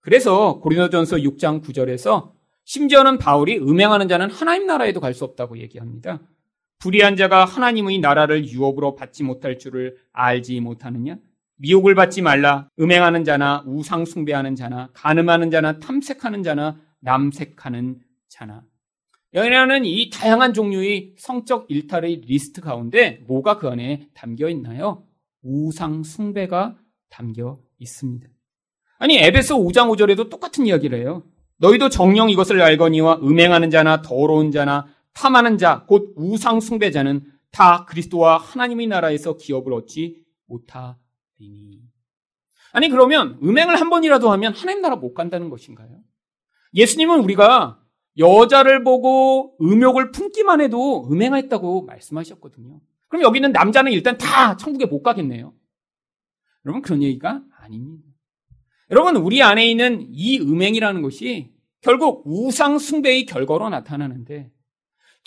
[0.00, 2.32] 그래서 고린도전서 6장 9절에서
[2.64, 6.20] 심지어는 바울이 음행하는 자는 하나님 나라에도 갈 수 없다고 얘기합니다.
[6.78, 11.18] 불의한 자가 하나님의 나라를 유업으로 받지 못할 줄을 알지 못하느냐?
[11.56, 12.68] 미혹을 받지 말라.
[12.78, 18.00] 음행하는 자나 우상 숭배하는 자나 간음하는 자나 탐색하는 자나 남색하는
[18.30, 18.64] 자나.
[19.34, 25.06] 여기는 이 다양한 종류의 성적 일탈의 리스트 가운데 뭐가 그 안에 담겨 있나요?
[25.42, 26.76] 우상 숭배가
[27.10, 28.28] 담겨 있습니다.
[28.98, 31.24] 아니 에베소 5장 5절에도 똑같은 이야기를 해요.
[31.58, 38.38] 너희도 정령 이것을 알거니와 음행하는 자나 더러운 자나 탐하는 자, 곧 우상 숭배자는 다 그리스도와
[38.38, 41.82] 하나님의 나라에서 기업을 얻지 못하리니.
[42.72, 46.00] 아니 그러면 음행을 한 번이라도 하면 하나님 나라 못 간다는 것인가요?
[46.74, 47.79] 예수님은 우리가
[48.20, 52.80] 여자를 보고 음욕을 품기만 해도 음행했다고 말씀하셨거든요.
[53.08, 55.52] 그럼 여기는 남자는 일단 다 천국에 못 가겠네요.
[56.64, 58.04] 여러분 그런 얘기가 아닙니다.
[58.90, 61.50] 여러분 우리 안에 있는 이 음행이라는 것이
[61.80, 64.50] 결국 우상 숭배의 결과로 나타나는데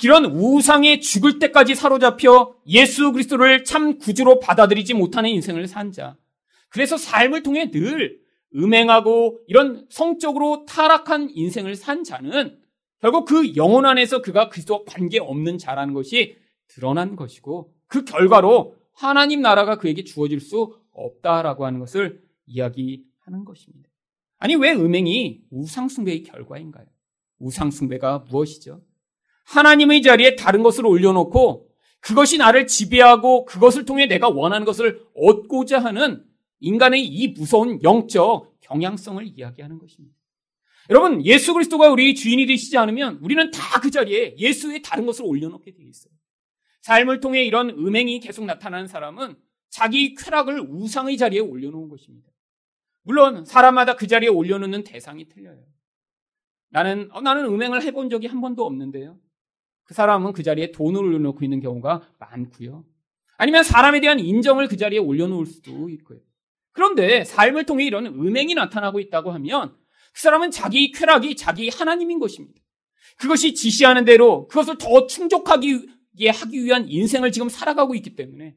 [0.03, 6.17] 이런 우상에 죽을 때까지 사로잡혀 예수 그리스도를 참 구주로 받아들이지 못하는 인생을 산 자.
[6.69, 8.19] 그래서 삶을 통해 늘
[8.55, 12.57] 음행하고 이런 성적으로 타락한 인생을 산 자는
[13.03, 16.37] 결국 그 영혼 안에서 그가 그리스도와 관계 없는 자라는 것이
[16.69, 23.89] 드러난 것이고 그 결과로 하나님 나라가 그에게 주어질 수 없다라고 하는 것을 이야기하는 것입니다.
[24.37, 26.85] 아니 왜 음행이 우상숭배의 결과인가요?
[27.39, 28.81] 우상숭배가 무엇이죠?
[29.47, 31.67] 하나님의 자리에 다른 것을 올려놓고
[31.99, 36.23] 그것이 나를 지배하고 그것을 통해 내가 원하는 것을 얻고자 하는
[36.61, 40.22] 인간의 이 무서운 영적 경향성을 이야기하는 것입니다.
[40.89, 45.73] 여러분, 예수 그리스도가 우리 주인이 되시지 않으면 우리는 다 그 자리에 예수의 다른 것을 올려놓게
[45.73, 46.13] 되어 있어요.
[46.81, 49.35] 삶을 통해 이런 음행이 계속 나타나는 사람은
[49.69, 52.29] 자기 쾌락을 우상의 자리에 올려놓은 것입니다.
[53.01, 55.61] 물론 사람마다 그 자리에 올려놓는 대상이 틀려요.
[56.69, 59.17] 나는 어, 나는 음행을 해본 적이 한 번도 없는데요.
[59.83, 62.85] 그 사람은 그 자리에 돈을 올려놓고 있는 경우가 많고요.
[63.37, 66.19] 아니면 사람에 대한 인정을 그 자리에 올려놓을 수도 있고요.
[66.71, 69.75] 그런데 삶을 통해 이런 음행이 나타나고 있다고 하면
[70.13, 72.61] 그 사람은 자기 쾌락이 자기 하나님인 것입니다.
[73.17, 75.87] 그것이 지시하는 대로 그것을 더 충족하기
[76.27, 78.55] 하기 위한 인생을 지금 살아가고 있기 때문에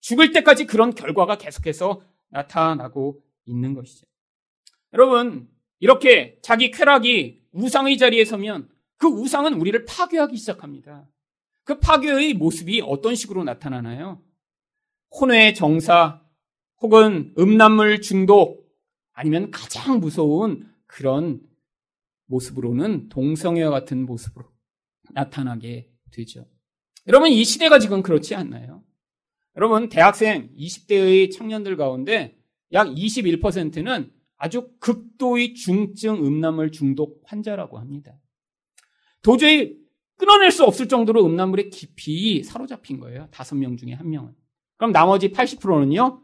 [0.00, 4.06] 죽을 때까지 그런 결과가 계속해서 나타나고 있는 것이죠.
[4.92, 5.48] 여러분,
[5.80, 11.08] 이렇게 자기 쾌락이 우상의 자리에 서면 그 우상은 우리를 파괴하기 시작합니다.
[11.64, 14.22] 그 파괴의 모습이 어떤 식으로 나타나나요?
[15.10, 16.22] 혼외 정사,
[16.80, 18.68] 혹은 음란물 중독,
[19.12, 21.40] 아니면 가장 무서운 그런
[22.26, 24.46] 모습으로는 동성애와 같은 모습으로
[25.12, 26.46] 나타나게 되죠.
[27.06, 28.82] 여러분, 이 시대가 지금 그렇지 않나요?
[29.56, 32.36] 여러분, 대학생 20대의 청년들 가운데
[32.72, 38.20] 약 21%는 아주 극도의 중증 음란물 중독 환자라고 합니다.
[39.22, 39.76] 도저히
[40.16, 43.28] 끊어낼 수 없을 정도로 음란물에 깊이 사로잡힌 거예요.
[43.30, 44.34] 다섯 명 중에 한 명은.
[44.76, 46.22] 그럼 나머지 80%는요,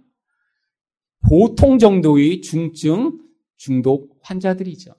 [1.29, 3.24] 보통 정도의 중증
[3.57, 4.95] 중독 환자들이죠.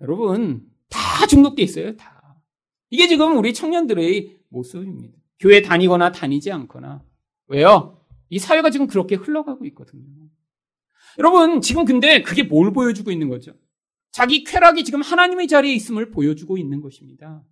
[0.00, 2.42] 여러분, 다 중독돼 있어요, 다.
[2.90, 5.18] 이게 지금 우리 청년들의 모습입니다.
[5.38, 7.02] 교회 다니거나 다니지 않거나.
[7.46, 7.98] 왜요?
[8.28, 10.04] 이 사회가 지금 그렇게 흘러가고 있거든요.
[11.18, 13.52] 여러분, 지금 근데 그게 뭘 보여주고 있는 거죠?
[14.10, 17.42] 자기 쾌락이 지금 하나님의 자리에 있음을 보여주고 있는 것입니다.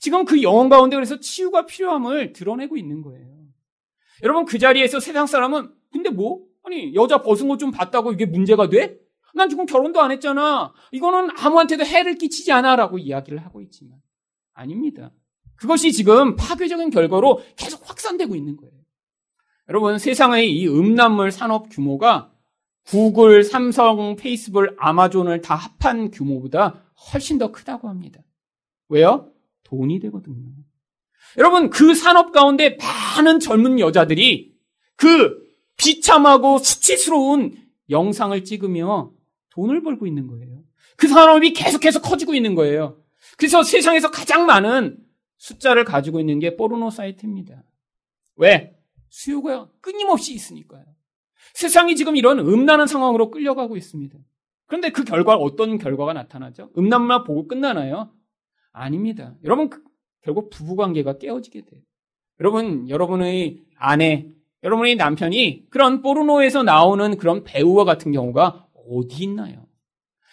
[0.00, 3.46] 지금 그 영혼 가운데 그래서 치유가 필요함을 드러내고 있는 거예요.
[4.22, 6.44] 여러분, 그 자리에서 세상 사람은, 근데 뭐?
[6.64, 8.98] 아니, 여자 벗은 것좀 봤다고 이게 문제가 돼?
[9.34, 10.72] 난 지금 결혼도 안 했잖아.
[10.92, 12.76] 이거는 아무한테도 해를 끼치지 않아.
[12.76, 13.98] 라고 이야기를 하고 있지만.
[14.54, 15.12] 아닙니다.
[15.56, 18.72] 그것이 지금 파괴적인 결과로 계속 확산되고 있는 거예요.
[19.68, 22.32] 여러분, 세상의 이 음란물 산업 규모가
[22.86, 28.20] 구글, 삼성, 페이스북, 아마존을 다 합한 규모보다 훨씬 더 크다고 합니다.
[28.88, 29.30] 왜요?
[29.64, 30.48] 돈이 되거든요.
[31.36, 34.54] 여러분, 그 산업 가운데 많은 젊은 여자들이
[34.96, 37.54] 그 비참하고 수치스러운
[37.90, 39.12] 영상을 찍으며
[39.58, 40.62] 돈을 벌고 있는 거예요.
[40.96, 43.02] 그 산업이 계속해서 커지고 있는 거예요.
[43.36, 44.98] 그래서 세상에서 가장 많은
[45.36, 47.64] 숫자를 가지고 있는 게 포르노 사이트입니다.
[48.36, 48.76] 왜?
[49.08, 50.84] 수요가 끊임없이 있으니까요.
[51.54, 54.16] 세상이 지금 이런 음란한 상황으로 끌려가고 있습니다.
[54.66, 56.70] 그런데 그 결과 어떤 결과가 나타나죠?
[56.78, 58.12] 음란만 보고 끝나나요?
[58.70, 59.34] 아닙니다.
[59.42, 59.82] 여러분 그,
[60.22, 61.80] 결국 부부 관계가 깨어지게 돼요.
[62.38, 64.28] 여러분 여러분의 아내,
[64.62, 69.66] 여러분의 남편이 그런 포르노에서 나오는 그런 배우와 같은 경우가 어디 있나요?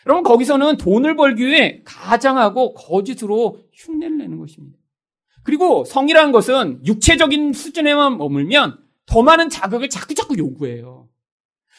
[0.05, 4.77] 여러분 거기서는 돈을 벌기 위해 가장하고 거짓으로 흉내를 내는 것입니다.
[5.43, 11.07] 그리고 성이라는 것은 육체적인 수준에만 머물면 더 많은 자극을 자꾸자꾸 요구해요.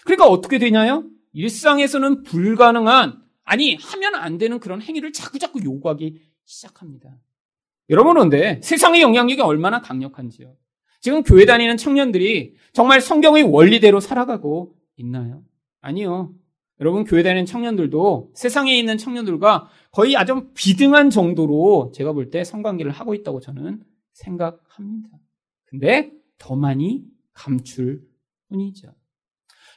[0.04, 1.04] 그러니까 어떻게 되냐요?
[1.32, 7.18] 일상에서는 불가능한, 아니, 하면 안 되는 그런 행위를 자꾸자꾸 요구하기 시작합니다.
[7.90, 10.54] 여러분, 그런데 세상의 영향력이 얼마나 강력한지요.
[11.00, 15.42] 지금 교회 다니는 청년들이 정말 성경의 원리대로 살아가고 있나요?
[15.80, 16.32] 아니요.
[16.80, 22.92] 여러분, 교회 다니는 청년들도 세상에 있는 청년들과 거의 아주 비등한 정도로 제가 볼 때 성관계를
[22.92, 25.08] 하고 있다고 저는 생각합니다.
[25.64, 28.02] 근데 더 많이 감출
[28.48, 28.94] 뿐이죠.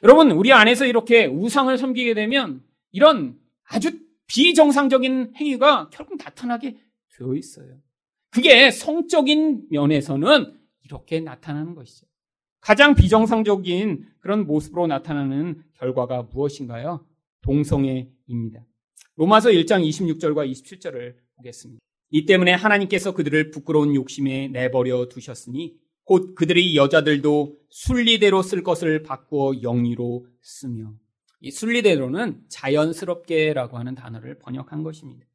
[0.02, 6.76] 여러분, 우리 안에서 이렇게 우상을 섬기게 되면 이런 아주 비정상적인 행위가 결국 나타나게
[7.16, 7.78] 되어 있어요.
[8.30, 12.06] 그게 성적인 면에서는 이렇게 나타나는 것이죠.
[12.60, 17.06] 가장 비정상적인 그런 모습으로 나타나는 결과가 무엇인가요?
[17.42, 18.64] 동성애입니다.
[19.16, 21.80] 로마서 1장 26절과 27절을 보겠습니다.
[22.10, 29.62] 이 때문에 하나님께서 그들을 부끄러운 욕심에 내버려 두셨으니 곧 그들의 여자들도 순리대로 쓸 것을 바꾸어
[29.62, 30.92] 영리로 쓰며
[31.40, 35.26] 이 순리대로는 자연스럽게라고 하는 단어를 번역한 것입니다.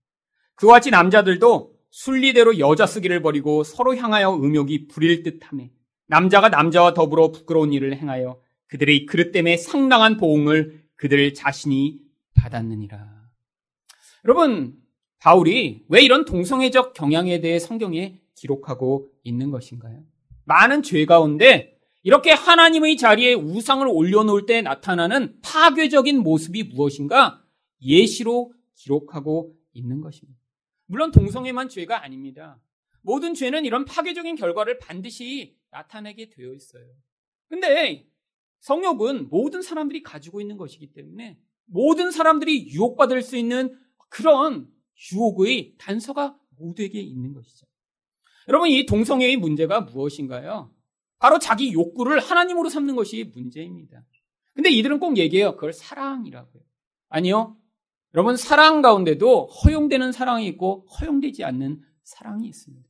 [0.56, 5.70] 그와 같이 남자들도 순리대로 여자 쓰기를 버리고 서로 향하여 음욕이 부릴 듯하며
[6.08, 12.00] 남자가 남자와 더불어 부끄러운 일을 행하여 그들의 그릇 때문에 상당한 보응을 그들 자신이
[12.36, 13.16] 받았느니라.
[14.26, 14.78] 여러분,
[15.20, 20.04] 바울이 왜 이런 동성애적 경향에 대해 성경에 기록하고 있는 것인가요?
[20.46, 27.42] 많은 죄 가운데 이렇게 하나님의 자리에 우상을 올려놓을 때 나타나는 파괴적인 모습이 무엇인가
[27.82, 30.40] 예시로 기록하고 있는 것입니다.
[30.86, 32.60] 물론 동성애만 죄가 아닙니다.
[33.02, 36.86] 모든 죄는 이런 파괴적인 결과를 반드시 나타내게 되어 있어요.
[37.48, 38.08] 근데
[38.60, 43.78] 성욕은 모든 사람들이 가지고 있는 것이기 때문에 모든 사람들이 유혹받을 수 있는
[44.10, 44.68] 그런
[45.12, 47.68] 유혹의 단서가 모두에게 있는 것이죠.
[48.48, 50.72] 여러분, 이 동성애의 문제가 무엇인가요?
[51.20, 54.04] 바로 자기 욕구를 하나님으로 삼는 것이 문제입니다.
[54.54, 55.56] 근데 이들은 꼭 얘기해요.
[55.56, 56.64] 그걸 사랑이라고요.
[57.10, 57.58] 아니요.
[58.14, 62.88] 여러분, 사랑 가운데도 허용되는 사랑이 있고 허용되지 않는 사랑이 있습니다.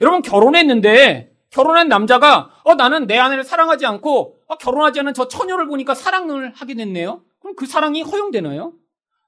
[0.00, 5.66] 여러분, 결혼했는데 결혼한 남자가 어 나는 내 아내를 사랑하지 않고 어, 결혼하지 않은 저 처녀를
[5.66, 7.22] 보니까 사랑을 하게 됐네요.
[7.40, 8.74] 그럼 그 사랑이 허용되나요?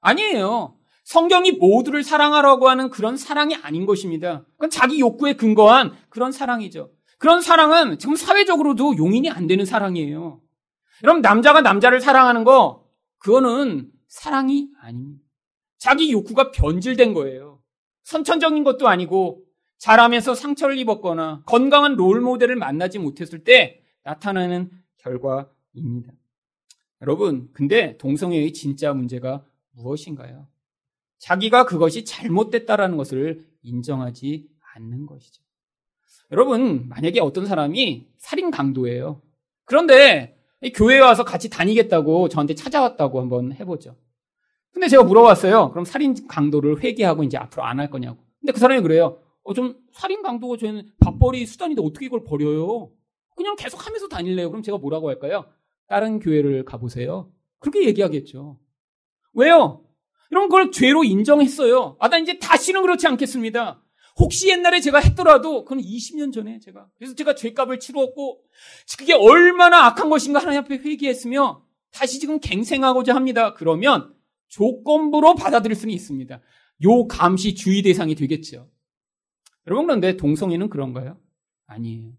[0.01, 0.75] 아니에요.
[1.03, 4.45] 성경이 모두를 사랑하라고 하는 그런 사랑이 아닌 것입니다.
[4.53, 6.91] 그건 자기 욕구에 근거한 그런 사랑이죠.
[7.17, 10.41] 그런 사랑은 지금 사회적으로도 용인이 안 되는 사랑이에요.
[11.03, 12.85] 여러분, 남자가 남자를 사랑하는 거,
[13.19, 15.23] 그거는 사랑이 아닙니다.
[15.77, 17.59] 자기 욕구가 변질된 거예요.
[18.03, 19.41] 선천적인 것도 아니고,
[19.81, 26.13] 자라면서 상처를 입었거나 건강한 롤 모델을 만나지 못했을 때 나타나는 결과입니다.
[27.01, 30.45] 여러분, 근데 동성애의 진짜 문제가 무엇인가요?
[31.17, 35.41] 자기가 그것이 잘못됐다라는 것을 인정하지 않는 것이죠.
[36.31, 39.23] 여러분, 만약에 어떤 사람이 살인 강도예요.
[39.65, 40.37] 그런데
[40.75, 43.95] 교회에 와서 같이 다니겠다고 저한테 찾아왔다고 한번 해보죠.
[44.71, 45.71] 근데 제가 물어봤어요.
[45.71, 48.23] 그럼 살인 강도를 회개하고 이제 앞으로 안 할 거냐고.
[48.39, 49.17] 근데 그 사람이 그래요.
[49.43, 52.91] 어, 좀 살인 강도가 저희는 밥벌이 수단인데 어떻게 이걸 버려요?
[53.35, 54.49] 그냥 계속 하면서 다닐래요.
[54.49, 55.45] 그럼 제가 뭐라고 할까요?
[55.87, 57.31] 다른 교회를 가보세요.
[57.59, 58.59] 그렇게 얘기하겠죠.
[59.33, 59.83] 왜요?
[60.29, 61.97] 이런 걸 죄로 인정했어요.
[61.99, 63.83] 아, 나 이제 다시는 그렇지 않겠습니다.
[64.17, 68.41] 혹시 옛날에 제가 했더라도 그건 20년 전에 제가 그래서 제가 죄값을 치루었고
[68.97, 73.53] 그게 얼마나 악한 것인가 하나님 앞에 회개했으며 다시 지금 갱생하고자 합니다.
[73.53, 74.13] 그러면
[74.47, 76.41] 조건부로 받아들일 수는 있습니다.
[76.83, 78.69] 요 감시 주의 대상이 되겠죠.
[79.67, 81.17] 여러분 그런데 동성애는 그런가요?
[81.67, 82.13] 아니에요.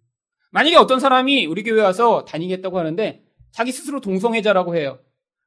[0.50, 4.98] 만약에 어떤 사람이 우리 교회 와서 다니겠다고 하는데 자기 스스로 동성애자라고 해요.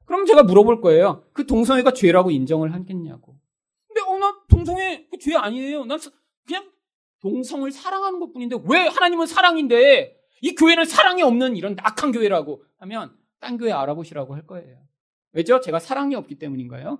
[0.04, 1.24] 그럼 제가 물어볼 거예요.
[1.32, 3.36] 그 동성애가 죄라고 인정을 하겠냐고.
[3.88, 5.84] 근데 어 나 동성애 그 죄 아니에요.
[5.86, 5.98] 난
[6.46, 6.70] 그냥
[7.20, 13.56] 동성을 사랑하는 것뿐인데 왜 하나님은 사랑인데 이 교회는 사랑이 없는 이런 낙한 교회라고 하면 딴
[13.56, 14.78] 교회 알아보시라고 할 거예요.
[15.32, 15.60] 왜죠?
[15.60, 16.98] 제가 사랑이 없기 때문인가요?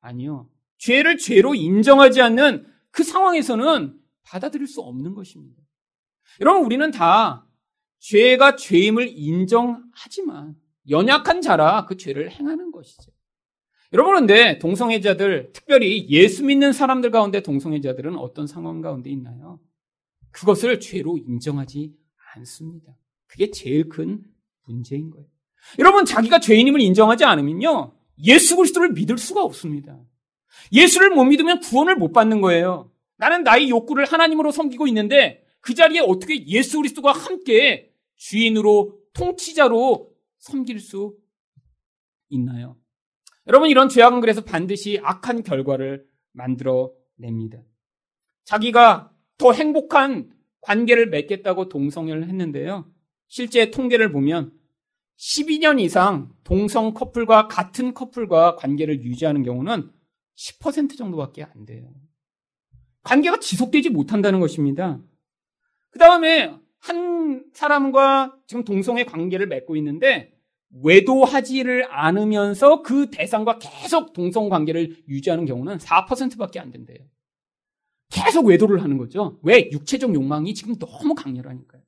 [0.00, 0.48] 아니요.
[0.78, 5.62] 죄를 죄로 인정하지 않는 그 상황에서는 받아들일 수 없는 것입니다.
[6.40, 7.46] 여러분, 우리는 다
[8.00, 10.56] 죄가 죄임을 인정하지만
[10.90, 13.10] 연약한 자라 그 죄를 행하는 것이죠.
[13.92, 19.60] 여러분, 그런데 동성애자들, 특별히 예수 믿는 사람들 가운데 동성애자들은 어떤 상황 가운데 있나요?
[20.32, 21.94] 그것을 죄로 인정하지
[22.34, 22.96] 않습니다.
[23.26, 24.22] 그게 제일 큰
[24.64, 25.26] 문제인 거예요.
[25.78, 29.98] 여러분, 자기가 죄인임을 인정하지 않으면요, 예수 그리스도를 믿을 수가 없습니다.
[30.72, 32.90] 예수를 못 믿으면 구원을 못 받는 거예요.
[33.16, 40.78] 나는 나의 욕구를 하나님으로 섬기고 있는데 그 자리에 어떻게 예수 그리스도가 함께 주인으로 통치자로 섬길
[40.80, 41.16] 수
[42.28, 42.76] 있나요?
[43.46, 47.62] 여러분 이런 죄악은 그래서 반드시 악한 결과를 만들어 냅니다.
[48.44, 52.90] 자기가 더 행복한 관계를 맺겠다고 동성애를 했는데요.
[53.28, 54.52] 실제 통계를 보면
[55.18, 59.90] 12년 이상 동성 커플과 같은 커플과 관계를 유지하는 경우는
[60.36, 61.90] 10% 정도밖에 안 돼요.
[63.06, 65.00] 관계가 지속되지 못한다는 것입니다.
[65.90, 70.32] 그 다음에 한 사람과 지금 동성애 관계를 맺고 있는데
[70.82, 76.98] 외도하지를 않으면서 그 대상과 계속 동성 관계를 유지하는 경우는 4%밖에 안 된대요.
[78.10, 79.38] 계속 외도를 하는 거죠.
[79.42, 79.70] 왜?
[79.70, 81.82] 육체적 욕망이 지금 너무 강렬하니까요.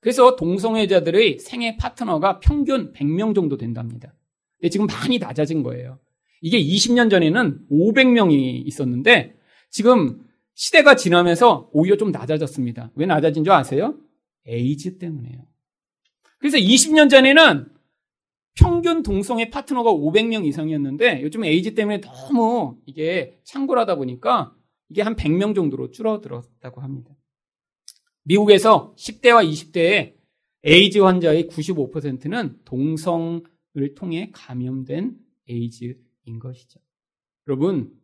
[0.00, 4.14] 그래서 동성애자들의 생애 파트너가 평균 100명 정도 된답니다.
[4.58, 6.00] 근데 지금 많이 낮아진 거예요.
[6.40, 9.33] 이게 20년 전에는 500명이 있었는데
[9.74, 12.92] 지금 시대가 지나면서 오히려 좀 낮아졌습니다.
[12.94, 13.98] 왜 낮아진 줄 아세요?
[14.46, 15.44] 에이즈 때문에요.
[16.38, 17.72] 그래서 20년 전에는
[18.54, 24.54] 평균 동성애 파트너가 500명 이상이었는데 요즘 에이즈 때문에 너무 이게 창궐하다 보니까
[24.90, 27.12] 이게 한 100명 정도로 줄어들었다고 합니다.
[28.22, 30.14] 미국에서 10대와 20대의
[30.62, 33.42] 에이즈 환자의 95%는 동성을
[33.96, 35.18] 통해 감염된
[35.48, 36.78] 에이즈인 것이죠.
[37.48, 38.03] 여러분,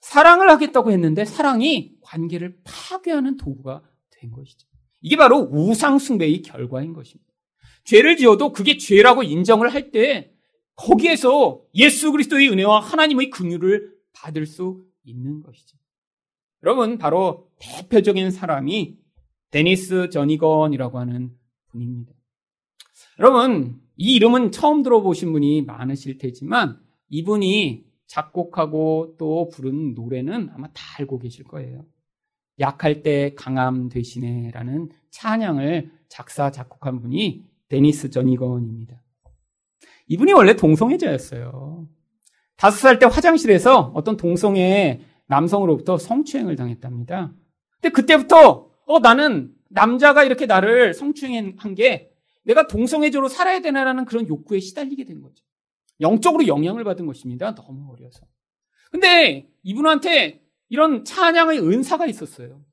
[0.00, 4.66] 사랑을 하겠다고 했는데 사랑이 관계를 파괴하는 도구가 된 것이죠.
[5.00, 7.30] 이게 바로 우상숭배의 결과인 것입니다.
[7.84, 10.32] 죄를 지어도 그게 죄라고 인정을 할 때
[10.76, 15.76] 거기에서 예수 그리스도의 은혜와 하나님의 긍휼을 받을 수 있는 것이죠.
[16.62, 18.96] 여러분 바로 대표적인 사람이
[19.50, 21.36] 데니스 저니건이라고 하는
[21.68, 22.12] 분입니다.
[23.18, 30.82] 여러분 이 이름은 처음 들어보신 분이 많으실 테지만 이분이 작곡하고 또 부른 노래는 아마 다
[30.98, 31.86] 알고 계실 거예요.
[32.58, 39.00] 약할 때 강함 되시네라는 찬양을 작사 작곡한 분이 데니스 전이건입니다.
[40.08, 41.86] 이분이 원래 동성애자였어요.
[42.56, 47.32] 다섯 살 때 화장실에서 어떤 동성애 남성으로부터 성추행을 당했답니다.
[47.80, 52.10] 근데 그때부터 어 나는 남자가 이렇게 나를 성추행한 게
[52.42, 55.44] 내가 동성애자로 살아야 되나라는 그런 욕구에 시달리게 된 거죠.
[56.00, 57.54] 영적으로 영향을 받은 것입니다.
[57.54, 58.26] 너무 어려서.
[58.90, 62.64] 근데 이분한테 이런 찬양의 은사가 있었어요.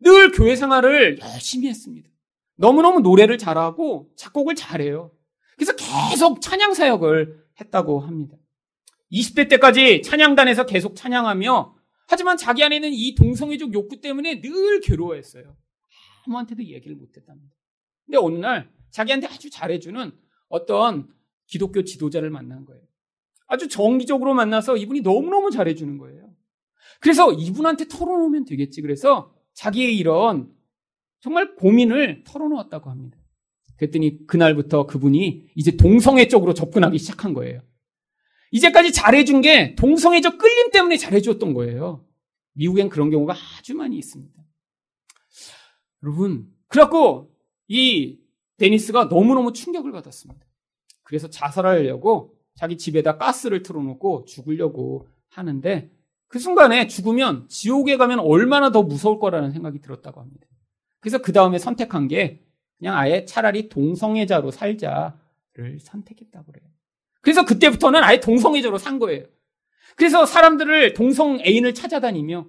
[0.00, 2.10] 늘 교회 생활을 열심히 했습니다.
[2.56, 5.12] 너무너무 노래를 잘하고 작곡을 잘해요.
[5.56, 8.36] 그래서 계속 찬양 사역을 했다고 합니다.
[9.12, 11.74] 20대 때까지 찬양단에서 계속 찬양하며
[12.06, 15.56] 하지만 자기 안에는 이 동성애적 욕구 때문에 늘 괴로워했어요.
[16.26, 17.54] 아무한테도 얘기를 못했답니다.
[18.04, 20.12] 근데 어느 날 자기한테 아주 잘해주는
[20.48, 21.08] 어떤
[21.46, 22.82] 기독교 지도자를 만난 거예요.
[23.46, 26.32] 아주 정기적으로 만나서 이분이 너무너무 잘해주는 거예요.
[27.00, 28.80] 그래서 이분한테 털어놓으면 되겠지.
[28.82, 30.52] 그래서 자기의 이런
[31.20, 33.18] 정말 고민을 털어놓았다고 합니다.
[33.76, 37.60] 그랬더니 그날부터 그분이 이제 동성애 쪽으로 접근하기 시작한 거예요.
[38.52, 42.06] 이제까지 잘해준 게 동성애적 끌림 때문에 잘해줬던 거예요.
[42.52, 44.32] 미국엔 그런 경우가 아주 많이 있습니다.
[46.04, 47.34] 여러분, 그래갖고
[47.66, 48.18] 이
[48.58, 50.46] 데니스가 너무너무 충격을 받았습니다.
[51.04, 55.90] 그래서 자살하려고 자기 집에다 가스를 틀어놓고 죽으려고 하는데
[56.28, 60.46] 그 순간에 죽으면 지옥에 가면 얼마나 더 무서울 거라는 생각이 들었다고 합니다.
[61.00, 62.42] 그래서 그 다음에 선택한 게
[62.78, 66.68] 그냥 아예 차라리 동성애자로 살자를 선택했다고 그래요.
[67.20, 69.26] 그래서 그때부터는 아예 동성애자로 산 거예요.
[69.96, 72.46] 그래서 사람들을 동성 애인을 찾아다니며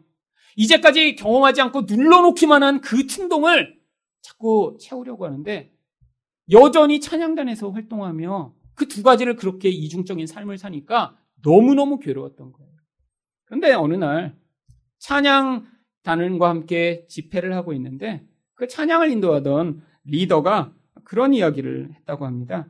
[0.56, 3.78] 이제까지 경험하지 않고 눌러놓기만 한 그 충동을
[4.22, 5.72] 자꾸 채우려고 하는데
[6.52, 12.72] 여전히 찬양단에서 활동하며 그 두 가지를 그렇게 이중적인 삶을 사니까 너무너무 괴로웠던 거예요.
[13.46, 14.36] 그런데 어느 날
[15.00, 20.74] 찬양단과 함께 집회를 하고 있는데 그 찬양을 인도하던 리더가
[21.04, 22.68] 그런 이야기를 했다고 합니다.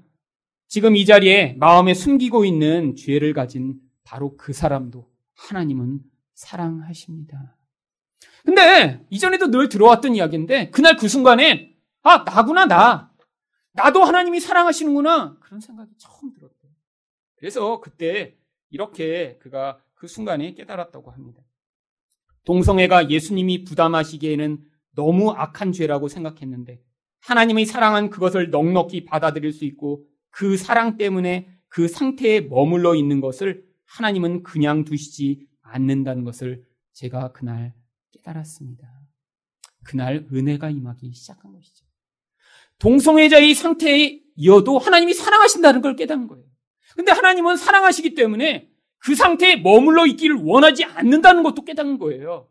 [0.67, 6.01] 지금 이 자리에 마음에 숨기고 있는 죄를 가진 바로 그 사람도 하나님은
[6.33, 7.55] 사랑하십니다.
[8.43, 13.11] 근데 이전에도 늘 들어왔던 이야기인데 그날 그 순간에 아 나구나 나
[13.75, 16.71] 나도 하나님이 사랑하시는구나 그런 생각이 처음 들었대요.
[17.35, 18.37] 그래서 그때
[18.69, 21.41] 이렇게 그가 그 순간에 깨달았다고 합니다.
[22.45, 24.63] 동성애가 예수님이 부담하시기에는
[24.95, 26.81] 너무 악한 죄라고 생각했는데
[27.21, 33.65] 하나님의 사랑은 그것을 넉넉히 받아들일 수 있고 그 사랑 때문에 그 상태에 머물러 있는 것을
[33.85, 36.63] 하나님은 그냥 두시지 않는다는 것을
[36.93, 37.73] 제가 그날
[38.11, 38.87] 깨달았습니다.
[39.83, 41.84] 그날 은혜가 임하기 시작한 것이죠.
[42.79, 46.45] 동성애자의 상태에 이어도 하나님이 사랑하신다는 걸 깨닫는 거예요.
[46.95, 52.49] 근데 하나님은 사랑하시기 때문에 그 상태에 머물러 있기를 원하지 않는다는 것도 깨닫는 거예요.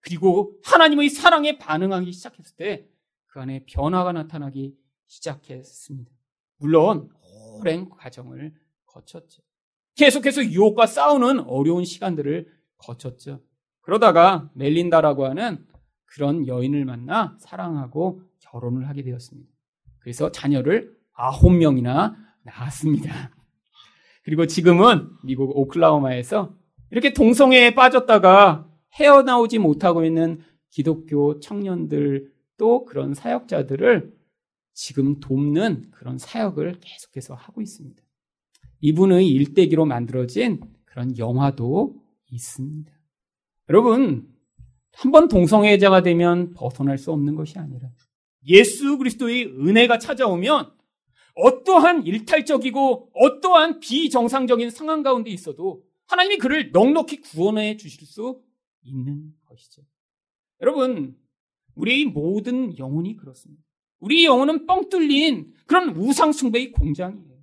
[0.00, 2.94] 그리고 하나님의 사랑에 반응하기 시작했을 때
[3.34, 6.08] 그 안에 변화가 나타나기 시작했습니다.
[6.58, 7.10] 물론
[7.58, 8.54] 오랜 과정을
[8.86, 9.42] 거쳤죠.
[9.96, 12.48] 계속해서 유혹과 싸우는 어려운 시간들을
[12.78, 13.42] 거쳤죠.
[13.80, 15.66] 그러다가 멜린다라고 하는
[16.04, 19.52] 그런 여인을 만나 사랑하고 결혼을 하게 되었습니다.
[20.04, 23.30] 그래서 자녀를 아홉 명이나 낳았습니다.
[24.22, 26.54] 그리고 지금은 미국 오클라호마에서
[26.90, 28.68] 이렇게 동성애에 빠졌다가
[29.00, 34.14] 헤어나오지 못하고 있는 기독교 청년들 또 그런 사역자들을
[34.74, 38.02] 지금 돕는 그런 사역을 계속해서 하고 있습니다.
[38.80, 41.96] 이분의 일대기로 만들어진 그런 영화도
[42.30, 42.92] 있습니다.
[43.70, 44.28] 여러분,
[44.92, 47.88] 한번 동성애자가 되면 벗어날 수 없는 것이 아니라
[48.46, 50.72] 예수 그리스도의 은혜가 찾아오면
[51.36, 58.40] 어떠한 일탈적이고 어떠한 비정상적인 상황 가운데 있어도 하나님이 그를 넉넉히 구원해 주실 수
[58.82, 59.82] 있는 것이죠.
[60.60, 61.16] 여러분,
[61.74, 63.62] 우리 모든 영혼이 그렇습니다.
[63.98, 67.34] 우리 영혼은 뻥 뚫린 그런 우상 숭배의 공장이에요.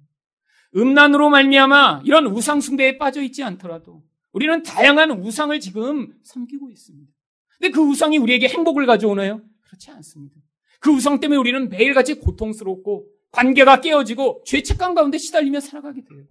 [0.76, 7.12] 음란으로 말미암아 이런 우상 숭배에 빠져 있지 않더라도 우리는 다양한 우상을 지금 섬기고 있습니다.
[7.58, 9.42] 근데 그 우상이 우리에게 행복을 가져오나요?
[9.62, 10.40] 그렇지 않습니다.
[10.82, 16.26] 그 우상 때문에 우리는 매일같이 고통스럽고 관계가 깨어지고 죄책감 가운데 시달리며 살아가게 돼요.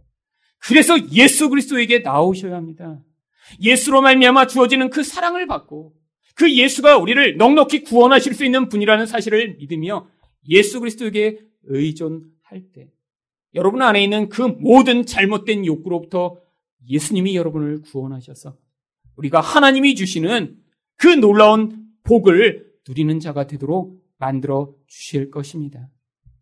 [0.59, 3.01] 그래서 예수 그리스도에게 나오셔야 합니다.
[3.63, 5.95] 예수로 말미암아 주어지는 그 사랑을 받고
[6.35, 10.09] 그 예수가 우리를 넉넉히 구원하실 수 있는 분이라는 사실을 믿으며
[10.49, 12.91] 예수 그리스도에게 의존할 때
[13.55, 16.39] 여러분 안에 있는 그 모든 잘못된 욕구로부터
[16.89, 18.57] 예수님이 여러분을 구원하셔서
[19.17, 20.57] 우리가 하나님이 주시는
[20.97, 25.89] 그 놀라운 복을 누리는 자가 되도록 만들어 주실 것입니다.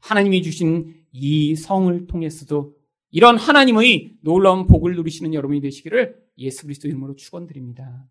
[0.00, 2.76] 하나님이 주신 이 성을 통해서도
[3.10, 8.06] 이런 하나님의 놀라운 복을 누리시는 여러분이 되시기를 예수 그리스도 이름으로 축원드립니다.